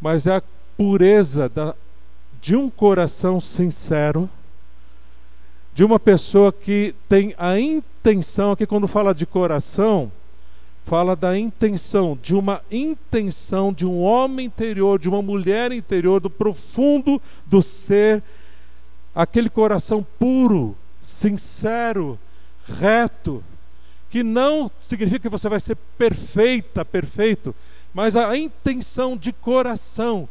[0.00, 0.42] Mas é a
[0.76, 1.74] pureza da,
[2.40, 4.28] de um coração sincero
[5.74, 10.10] de uma pessoa que tem a intenção, aqui quando fala de coração,
[10.88, 16.30] fala da intenção, de uma intenção de um homem interior, de uma mulher interior, do
[16.30, 18.22] profundo do ser,
[19.14, 22.18] aquele coração puro, sincero,
[22.80, 23.44] reto,
[24.10, 27.54] que não significa que você vai ser perfeita, perfeito,
[27.92, 30.28] mas a intenção de coração.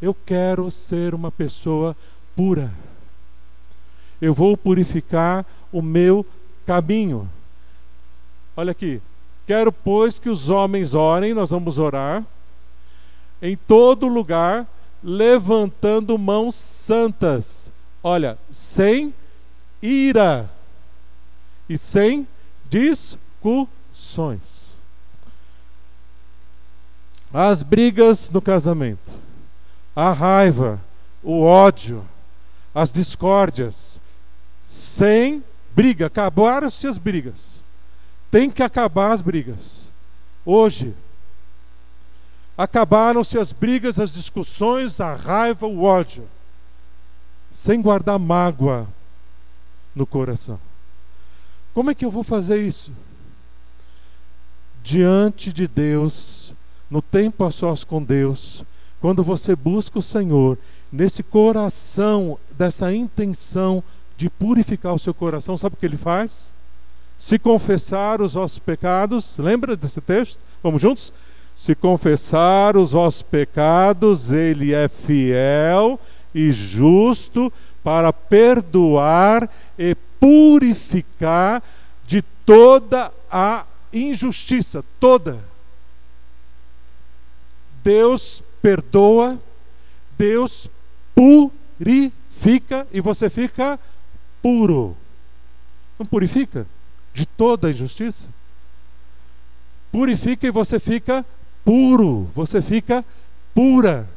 [0.00, 1.96] Eu quero ser uma pessoa
[2.34, 2.72] pura
[4.22, 6.24] eu vou purificar o meu
[6.64, 7.28] caminho.
[8.56, 9.02] Olha aqui.
[9.46, 12.24] Quero, pois, que os homens orem, nós vamos orar,
[13.40, 14.66] em todo lugar,
[15.02, 17.72] levantando mãos santas.
[18.02, 19.12] Olha, sem
[19.80, 20.48] ira
[21.68, 22.26] e sem
[22.68, 24.62] discussões.
[27.32, 29.12] As brigas no casamento,
[29.96, 30.80] a raiva,
[31.22, 32.06] o ódio,
[32.74, 34.00] as discórdias,
[34.62, 35.42] sem
[35.74, 36.06] briga.
[36.06, 37.61] Acabaram-se as brigas.
[38.32, 39.92] Tem que acabar as brigas.
[40.42, 40.94] Hoje,
[42.56, 46.26] acabaram-se as brigas, as discussões, a raiva, o ódio,
[47.50, 48.88] sem guardar mágoa
[49.94, 50.58] no coração.
[51.74, 52.90] Como é que eu vou fazer isso?
[54.82, 56.54] Diante de Deus,
[56.90, 58.64] no tempo a sós com Deus,
[58.98, 60.58] quando você busca o Senhor,
[60.90, 63.84] nesse coração, dessa intenção
[64.16, 66.54] de purificar o seu coração, sabe o que ele faz?
[67.22, 70.40] Se confessar os vossos pecados, lembra desse texto?
[70.60, 71.12] Vamos juntos?
[71.54, 76.00] Se confessar os vossos pecados, ele é fiel
[76.34, 77.52] e justo
[77.84, 79.48] para perdoar
[79.78, 81.62] e purificar
[82.04, 85.38] de toda a injustiça, toda.
[87.84, 89.38] Deus perdoa,
[90.18, 90.68] Deus
[91.14, 93.78] purifica e você fica
[94.42, 94.96] puro.
[95.96, 96.66] Não purifica
[97.12, 98.30] de toda a injustiça?
[99.90, 101.24] Purifica e você fica
[101.64, 103.04] puro, você fica
[103.54, 104.08] pura.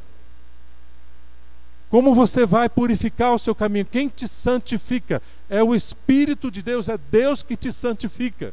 [1.90, 3.84] Como você vai purificar o seu caminho?
[3.84, 5.22] Quem te santifica?
[5.48, 8.52] É o Espírito de Deus, é Deus que te santifica.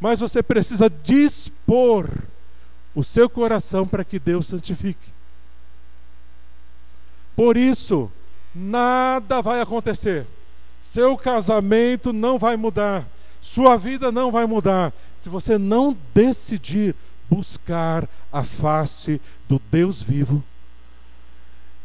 [0.00, 2.08] Mas você precisa dispor
[2.94, 5.12] o seu coração para que Deus santifique.
[7.36, 8.10] Por isso,
[8.54, 10.26] nada vai acontecer.
[10.80, 13.06] Seu casamento não vai mudar.
[13.40, 14.92] Sua vida não vai mudar.
[15.16, 16.94] Se você não decidir
[17.30, 20.42] buscar a face do Deus vivo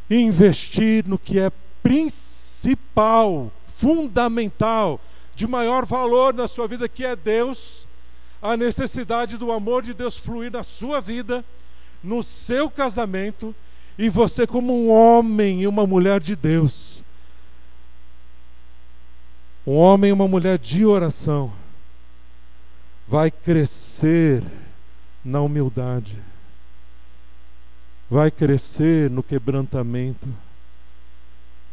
[0.10, 1.52] investir no que é
[1.82, 5.00] principal, fundamental,
[5.36, 7.88] de maior valor na sua vida, que é Deus,
[8.42, 11.44] a necessidade do amor de Deus fluir na sua vida,
[12.04, 13.56] no seu casamento,
[13.98, 17.03] e você, como um homem e uma mulher de Deus,
[19.66, 21.52] um homem e uma mulher de oração,
[23.08, 24.44] vai crescer
[25.24, 26.22] na humildade,
[28.10, 30.28] vai crescer no quebrantamento,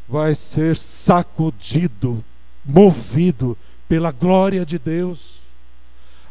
[0.09, 2.25] vai ser sacudido,
[2.65, 3.57] movido
[3.89, 5.41] pela glória de Deus.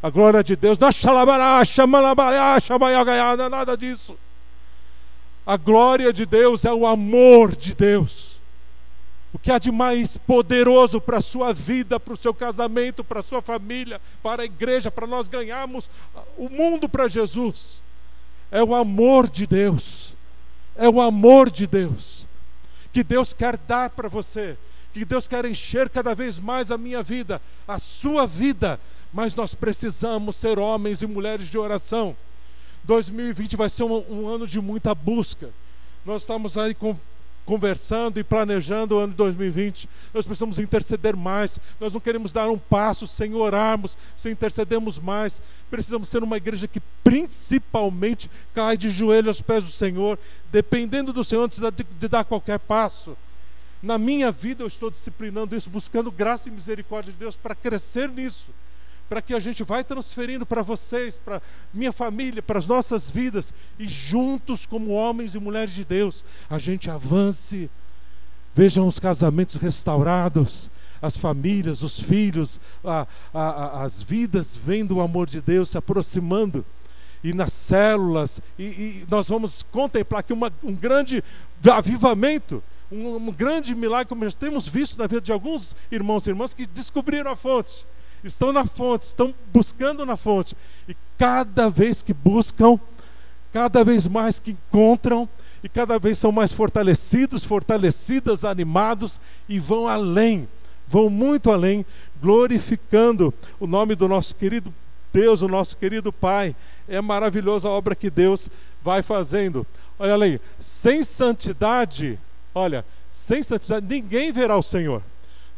[0.01, 0.87] A glória de Deus, não
[3.49, 4.15] nada disso.
[5.45, 8.38] A glória de Deus é o amor de Deus.
[9.31, 13.19] O que há de mais poderoso para a sua vida, para o seu casamento, para
[13.19, 15.89] a sua família, para a igreja, para nós ganharmos
[16.37, 17.81] o mundo para Jesus,
[18.51, 20.15] é o amor de Deus.
[20.75, 22.19] É o amor de Deus
[22.91, 24.57] que Deus quer dar para você,
[24.93, 28.79] que Deus quer encher cada vez mais a minha vida, a sua vida,
[29.13, 32.15] mas nós precisamos ser homens e mulheres de oração.
[32.83, 35.49] 2020 vai ser um, um ano de muita busca.
[36.05, 36.97] Nós estamos aí com
[37.49, 39.89] conversando e planejando o ano de 2020.
[40.13, 41.59] Nós precisamos interceder mais.
[41.79, 45.41] Nós não queremos dar um passo sem orarmos, sem intercedermos mais.
[45.67, 50.19] Precisamos ser uma igreja que principalmente cai de joelho aos pés do Senhor,
[50.51, 51.59] dependendo do Senhor antes
[51.99, 53.17] de, dar qualquer passo.
[53.81, 58.09] Na minha vida eu estou disciplinando isso, buscando graça e misericórdia de Deus para crescer
[58.09, 58.45] nisso
[59.09, 61.41] para que a gente vai transferindo para vocês, para
[61.73, 66.59] minha família, para as nossas vidas e juntos como homens e mulheres de Deus, a
[66.59, 67.69] gente avance.
[68.53, 70.69] Vejam os casamentos restaurados,
[71.01, 75.77] as famílias, os filhos, a, a, a, as vidas vendo o amor de Deus se
[75.77, 76.63] aproximando
[77.23, 81.21] e nas células, e, e nós vamos contemplar aqui uma, um grande
[81.69, 86.29] avivamento, um, um grande milagre, como nós temos visto na vida de alguns irmãos e
[86.29, 87.85] irmãs que descobriram a fonte
[88.23, 90.55] estão na fonte, estão buscando na fonte.
[90.87, 92.79] E cada vez que buscam,
[93.51, 95.27] cada vez mais que encontram,
[95.63, 100.47] e cada vez são mais fortalecidos, fortalecidas, animados e vão além,
[100.87, 101.85] vão muito além,
[102.21, 104.73] glorificando o nome do nosso querido
[105.11, 106.55] Deus, o nosso querido Pai.
[106.87, 108.49] É maravilhosa a obra que Deus
[108.81, 109.65] vai fazendo.
[109.97, 112.17] Olha ali, sem santidade,
[112.55, 115.01] olha, sem santidade ninguém verá o Senhor.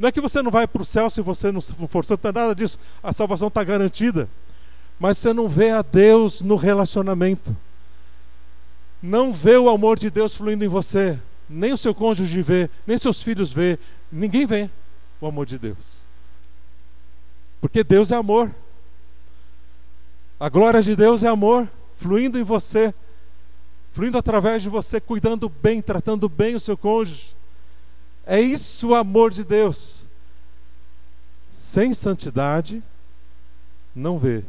[0.01, 2.31] Não é que você não vai para o céu se você não for santo, é
[2.31, 2.79] nada disso.
[3.03, 4.27] A salvação está garantida.
[4.99, 7.55] Mas você não vê a Deus no relacionamento.
[8.99, 11.19] Não vê o amor de Deus fluindo em você.
[11.47, 13.77] Nem o seu cônjuge vê, nem seus filhos vê.
[14.11, 14.71] Ninguém vê
[15.21, 15.99] o amor de Deus.
[17.59, 18.49] Porque Deus é amor.
[20.39, 22.91] A glória de Deus é amor, fluindo em você,
[23.93, 27.35] fluindo através de você, cuidando bem, tratando bem o seu cônjuge.
[28.25, 30.07] É isso o amor de Deus.
[31.49, 32.81] Sem santidade,
[33.95, 34.43] não vê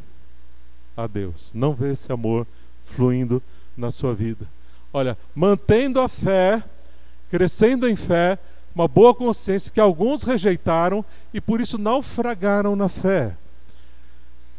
[0.95, 2.47] a Deus, não vê esse amor
[2.83, 3.41] fluindo
[3.75, 4.47] na sua vida.
[4.91, 6.63] Olha, mantendo a fé,
[7.29, 8.37] crescendo em fé,
[8.75, 11.03] uma boa consciência que alguns rejeitaram
[11.33, 13.35] e por isso naufragaram na fé.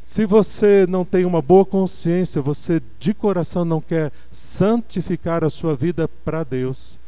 [0.02, 5.74] Se você não tem uma boa consciência, você de coração não quer santificar a sua
[5.74, 6.98] vida para Deus,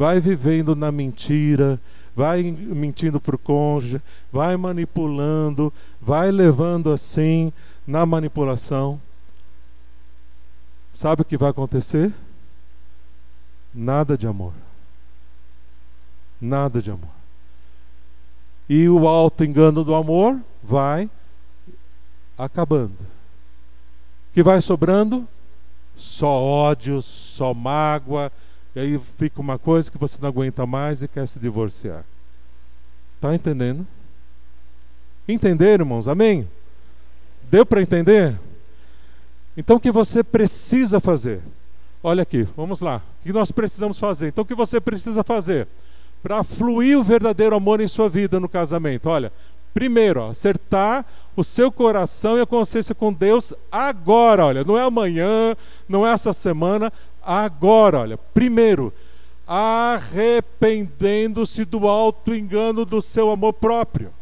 [0.00, 1.78] vai vivendo na mentira,
[2.16, 4.00] vai mentindo para o cônjuge,
[4.32, 5.70] vai manipulando,
[6.00, 7.52] vai levando assim
[7.86, 8.98] na manipulação.
[10.90, 12.14] Sabe o que vai acontecer?
[13.74, 14.54] Nada de amor.
[16.40, 17.10] Nada de amor.
[18.70, 21.10] E o alto engano do amor vai
[22.38, 22.96] acabando.
[24.32, 25.28] Que vai sobrando
[25.94, 28.32] só ódio, só mágoa,
[28.74, 32.04] e aí fica uma coisa que você não aguenta mais e quer se divorciar.
[33.14, 33.86] Está entendendo?
[35.28, 36.08] Entenderam, irmãos?
[36.08, 36.48] Amém?
[37.50, 38.38] Deu para entender?
[39.56, 41.42] Então o que você precisa fazer?
[42.02, 43.02] Olha aqui, vamos lá.
[43.20, 44.28] O que nós precisamos fazer?
[44.28, 45.68] Então o que você precisa fazer
[46.22, 49.08] para fluir o verdadeiro amor em sua vida no casamento?
[49.08, 49.32] Olha,
[49.74, 51.04] primeiro, ó, acertar
[51.36, 55.56] o seu coração e a consciência com Deus agora, olha, não é amanhã,
[55.88, 56.92] não é essa semana,
[57.22, 58.18] agora, olha.
[58.18, 58.92] Primeiro,
[59.46, 64.12] arrependendo-se do alto engano do seu amor próprio.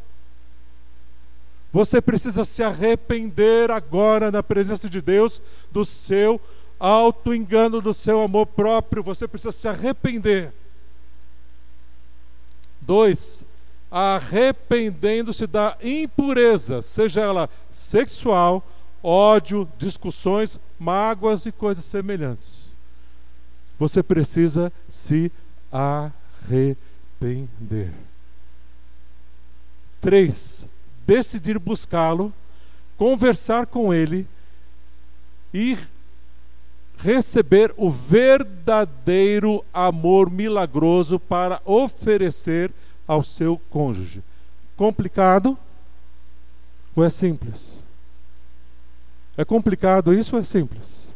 [1.73, 6.41] Você precisa se arrepender agora na presença de Deus do seu
[6.81, 9.03] alto engano do seu amor próprio.
[9.03, 10.53] Você precisa se arrepender.
[12.81, 13.45] Dois,
[13.91, 18.67] arrependendo-se da impureza, seja ela sexual,
[19.03, 22.68] ódio, discussões, mágoas e coisas semelhantes.
[23.79, 25.31] Você precisa se
[25.70, 26.79] arrepender.
[30.01, 30.66] Três,
[31.07, 32.33] decidir buscá-lo,
[32.97, 34.26] conversar com ele
[35.53, 35.79] e
[36.99, 42.72] receber o verdadeiro amor milagroso para oferecer
[43.07, 44.22] ao seu cônjuge.
[44.76, 45.57] Complicado
[46.95, 47.83] ou é simples?
[49.37, 51.14] É complicado isso ou é simples?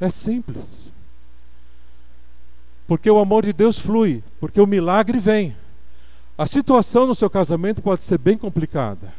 [0.00, 0.85] É simples.
[2.86, 5.56] Porque o amor de Deus flui, porque o milagre vem.
[6.38, 9.12] A situação no seu casamento pode ser bem complicada,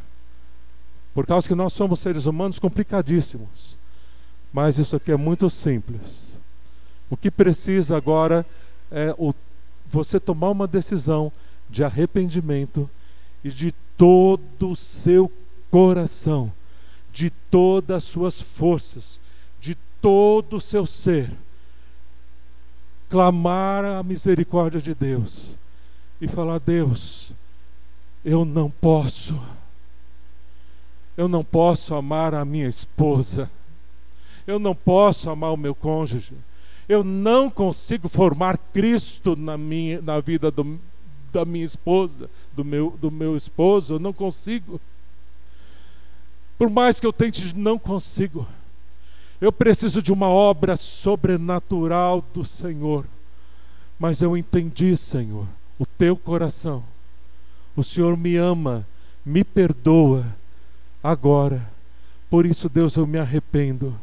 [1.13, 3.77] por causa que nós somos seres humanos complicadíssimos.
[4.53, 6.37] Mas isso aqui é muito simples.
[7.09, 8.45] O que precisa agora
[8.91, 9.33] é o,
[9.89, 11.31] você tomar uma decisão
[11.69, 12.89] de arrependimento
[13.43, 15.31] e de todo o seu
[15.69, 16.51] coração,
[17.11, 19.19] de todas as suas forças,
[19.59, 21.31] de todo o seu ser,
[23.09, 25.57] clamar a misericórdia de Deus
[26.19, 27.31] e falar: Deus,
[28.23, 29.39] eu não posso,
[31.15, 33.49] eu não posso amar a minha esposa,
[34.45, 36.33] eu não posso amar o meu cônjuge,
[36.87, 40.79] eu não consigo formar Cristo na, minha, na vida do,
[41.31, 44.79] da minha esposa, do meu, do meu esposo, eu não consigo.
[46.57, 48.47] Por mais que eu tente, não consigo.
[49.39, 53.05] Eu preciso de uma obra sobrenatural do Senhor.
[53.99, 56.83] Mas eu entendi, Senhor, o teu coração.
[57.75, 58.87] O Senhor me ama,
[59.25, 60.25] me perdoa
[61.03, 61.67] agora.
[62.29, 63.93] Por isso, Deus, eu me arrependo.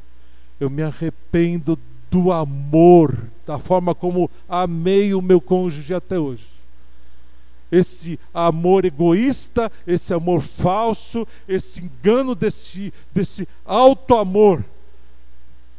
[0.58, 1.78] Eu me arrependo
[2.10, 6.46] do amor, da forma como amei o meu cônjuge até hoje.
[7.72, 14.64] Esse amor egoísta, esse amor falso, esse engano desse, desse auto-amor,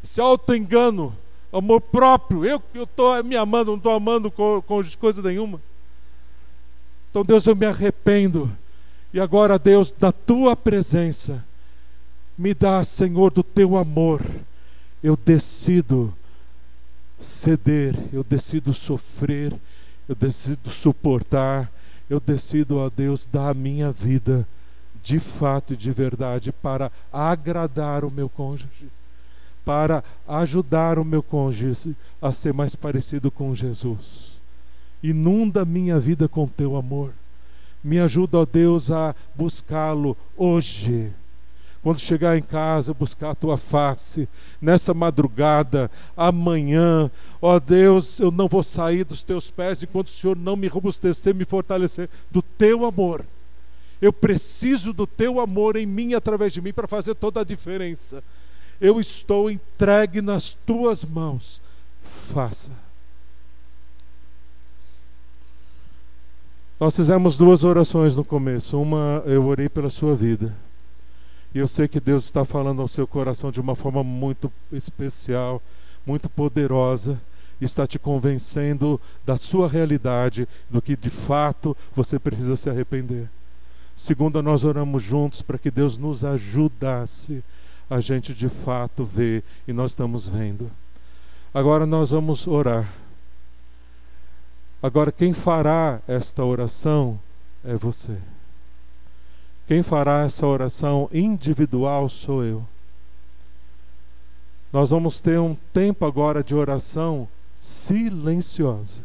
[0.05, 1.11] esse auto-engano,
[1.51, 2.45] amor próprio.
[2.45, 5.59] Eu estou me amando, não estou amando cônjuge coisa nenhuma.
[7.09, 8.55] Então, Deus, eu me arrependo.
[9.11, 11.43] E agora, Deus, da tua presença,
[12.37, 14.21] me dá, Senhor, do teu amor.
[15.01, 16.13] Eu decido
[17.19, 19.55] ceder, eu decido sofrer,
[20.07, 21.71] eu decido suportar,
[22.07, 24.47] eu decido a Deus dar a minha vida
[25.01, 28.87] de fato e de verdade para agradar o meu cônjuge,
[29.65, 34.39] para ajudar o meu cônjuge a ser mais parecido com Jesus.
[35.01, 37.11] Inunda minha vida com teu amor.
[37.83, 41.11] Me ajuda, ó Deus, a buscá-lo hoje.
[41.83, 44.27] Quando chegar em casa, buscar a tua face,
[44.59, 50.35] nessa madrugada, amanhã, ó Deus, eu não vou sair dos teus pés enquanto o Senhor
[50.35, 53.23] não me robustecer, me fortalecer do teu amor.
[54.01, 58.23] Eu preciso do teu amor em mim, através de mim, para fazer toda a diferença.
[58.79, 61.61] Eu estou entregue nas tuas mãos.
[62.01, 62.71] Faça.
[66.79, 68.79] Nós fizemos duas orações no começo.
[68.81, 70.53] Uma eu orei pela sua vida.
[71.53, 75.61] E eu sei que Deus está falando ao seu coração de uma forma muito especial,
[76.05, 77.19] muito poderosa.
[77.61, 83.29] está te convencendo da sua realidade, do que de fato você precisa se arrepender.
[83.95, 87.41] Segunda, nós oramos juntos para que Deus nos ajudasse
[87.89, 90.71] a gente de fato ver e nós estamos vendo.
[91.53, 92.91] Agora nós vamos orar.
[94.81, 97.19] Agora quem fará esta oração
[97.63, 98.17] é você.
[99.67, 102.65] Quem fará essa oração individual sou eu.
[104.71, 107.27] Nós vamos ter um tempo agora de oração
[107.57, 109.03] silenciosa,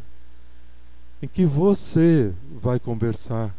[1.21, 3.55] em que você vai conversar,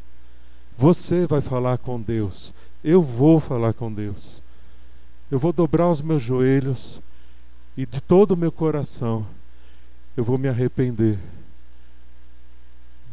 [0.77, 2.53] você vai falar com Deus,
[2.85, 4.42] eu vou falar com Deus.
[5.33, 7.01] Eu vou dobrar os meus joelhos
[7.75, 9.27] e de todo o meu coração
[10.15, 11.19] eu vou me arrepender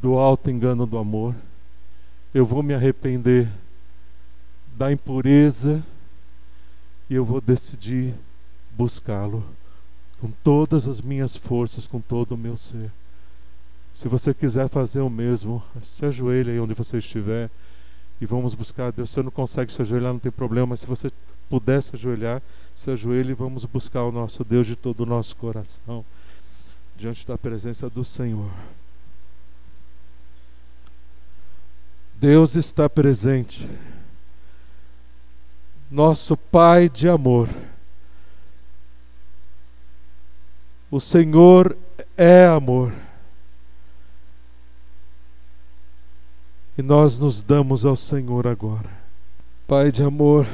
[0.02, 1.34] do alto engano do amor,
[2.34, 3.48] eu vou me arrepender
[4.76, 5.82] da impureza
[7.10, 8.14] e eu vou decidir
[8.78, 9.42] buscá-lo
[10.20, 12.92] com todas as minhas forças, com todo o meu ser.
[13.94, 17.50] Se você quiser fazer o mesmo, se ajoelhe aí onde você estiver
[18.20, 19.10] e vamos buscar Deus.
[19.10, 21.10] Se você não consegue se ajoelhar, não tem problema, mas se você
[21.50, 22.42] puder se ajoelhar,
[22.76, 26.06] se ajoelhe e vamos buscar o nosso Deus de todo o nosso coração,
[26.96, 28.52] diante da presença do Senhor.
[32.16, 33.70] Deus está presente,
[35.90, 37.50] nosso Pai de amor.
[40.92, 41.78] O Senhor
[42.18, 42.94] é amor.
[46.78, 48.90] E nós nos damos ao Senhor agora.
[49.68, 50.48] Pai de amor,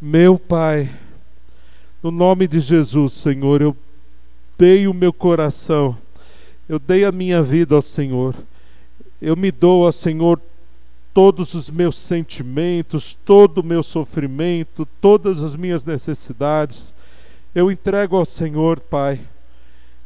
[0.00, 0.90] meu Pai,
[2.02, 3.74] no nome de Jesus, Senhor, eu
[4.58, 5.96] dei o meu coração,
[6.68, 8.34] eu dei a minha vida ao Senhor,
[9.22, 10.38] eu me dou ao Senhor
[11.14, 16.94] todos os meus sentimentos, todo o meu sofrimento, todas as minhas necessidades.
[17.54, 19.18] Eu entrego ao Senhor, Pai.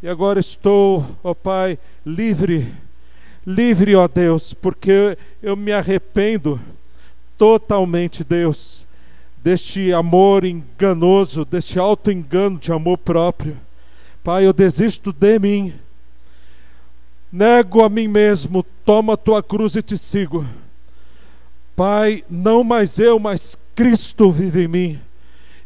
[0.00, 1.76] E agora estou, ó Pai,
[2.06, 2.72] livre,
[3.44, 6.60] livre, ó Deus, porque eu me arrependo
[7.36, 8.86] totalmente, Deus,
[9.42, 13.56] deste amor enganoso, deste alto engano de amor próprio.
[14.22, 15.72] Pai, eu desisto de mim.
[17.32, 20.44] Nego a mim mesmo, toma a tua cruz e te sigo.
[21.74, 25.00] Pai, não mais eu, mas Cristo vive em mim.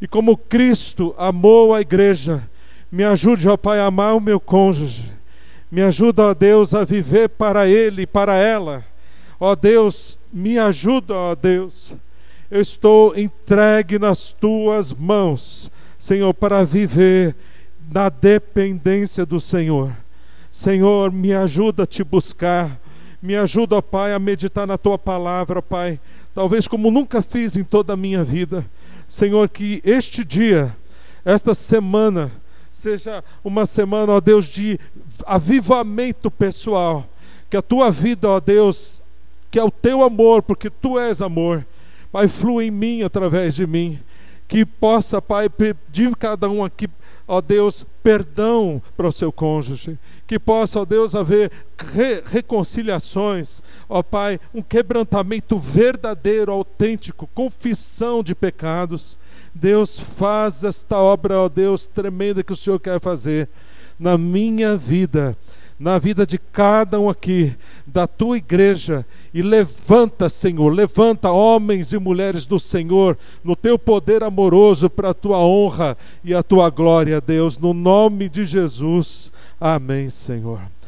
[0.01, 2.49] E como Cristo amou a igreja,
[2.93, 5.13] me ajude, ó Pai, a amar o meu cônjuge.
[5.71, 8.85] Me ajuda, ó Deus, a viver para ele e para ela.
[9.41, 11.97] Ó Deus, me ajuda, ó Deus.
[12.51, 17.35] Eu estou entregue nas tuas mãos, Senhor, para viver
[17.91, 19.93] na dependência do Senhor.
[20.51, 22.81] Senhor, me ajuda a te buscar.
[23.21, 25.99] Me ajuda, ó Pai, a meditar na tua palavra, ó Pai.
[26.35, 28.65] Talvez como nunca fiz em toda a minha vida.
[29.09, 30.77] Senhor, que este dia,
[31.25, 32.31] esta semana,
[32.71, 34.79] seja uma semana, ó Deus, de
[35.27, 37.07] avivamento pessoal.
[37.49, 39.03] Que a tua vida, ó Deus,
[39.51, 41.65] que é o teu amor, porque tu és amor,
[42.15, 43.99] Pai, flua em mim através de mim.
[44.47, 46.89] Que possa, Pai, pedir cada um aqui
[47.27, 49.99] ó Deus, perdão para o seu cônjuge,
[50.29, 58.33] que possa, ó Deus, haver re reconciliações, ó Pai, um quebrantamento verdadeiro, autêntico, confissão de
[58.33, 59.19] pecados.
[59.53, 63.49] Deus, faz esta obra, ó Deus, tremenda que o Senhor quer fazer
[63.99, 65.37] na minha vida
[65.85, 67.55] na vida de cada um aqui,
[67.87, 69.05] da tua igreja,
[69.35, 75.15] e levanta, Senhor, levanta homens e mulheres do Senhor, no teu poder amoroso, para a
[75.15, 75.95] tua honra
[76.25, 79.31] e a tua glória, Deus, no nome de Jesus.
[79.61, 80.74] Amém, Senhor.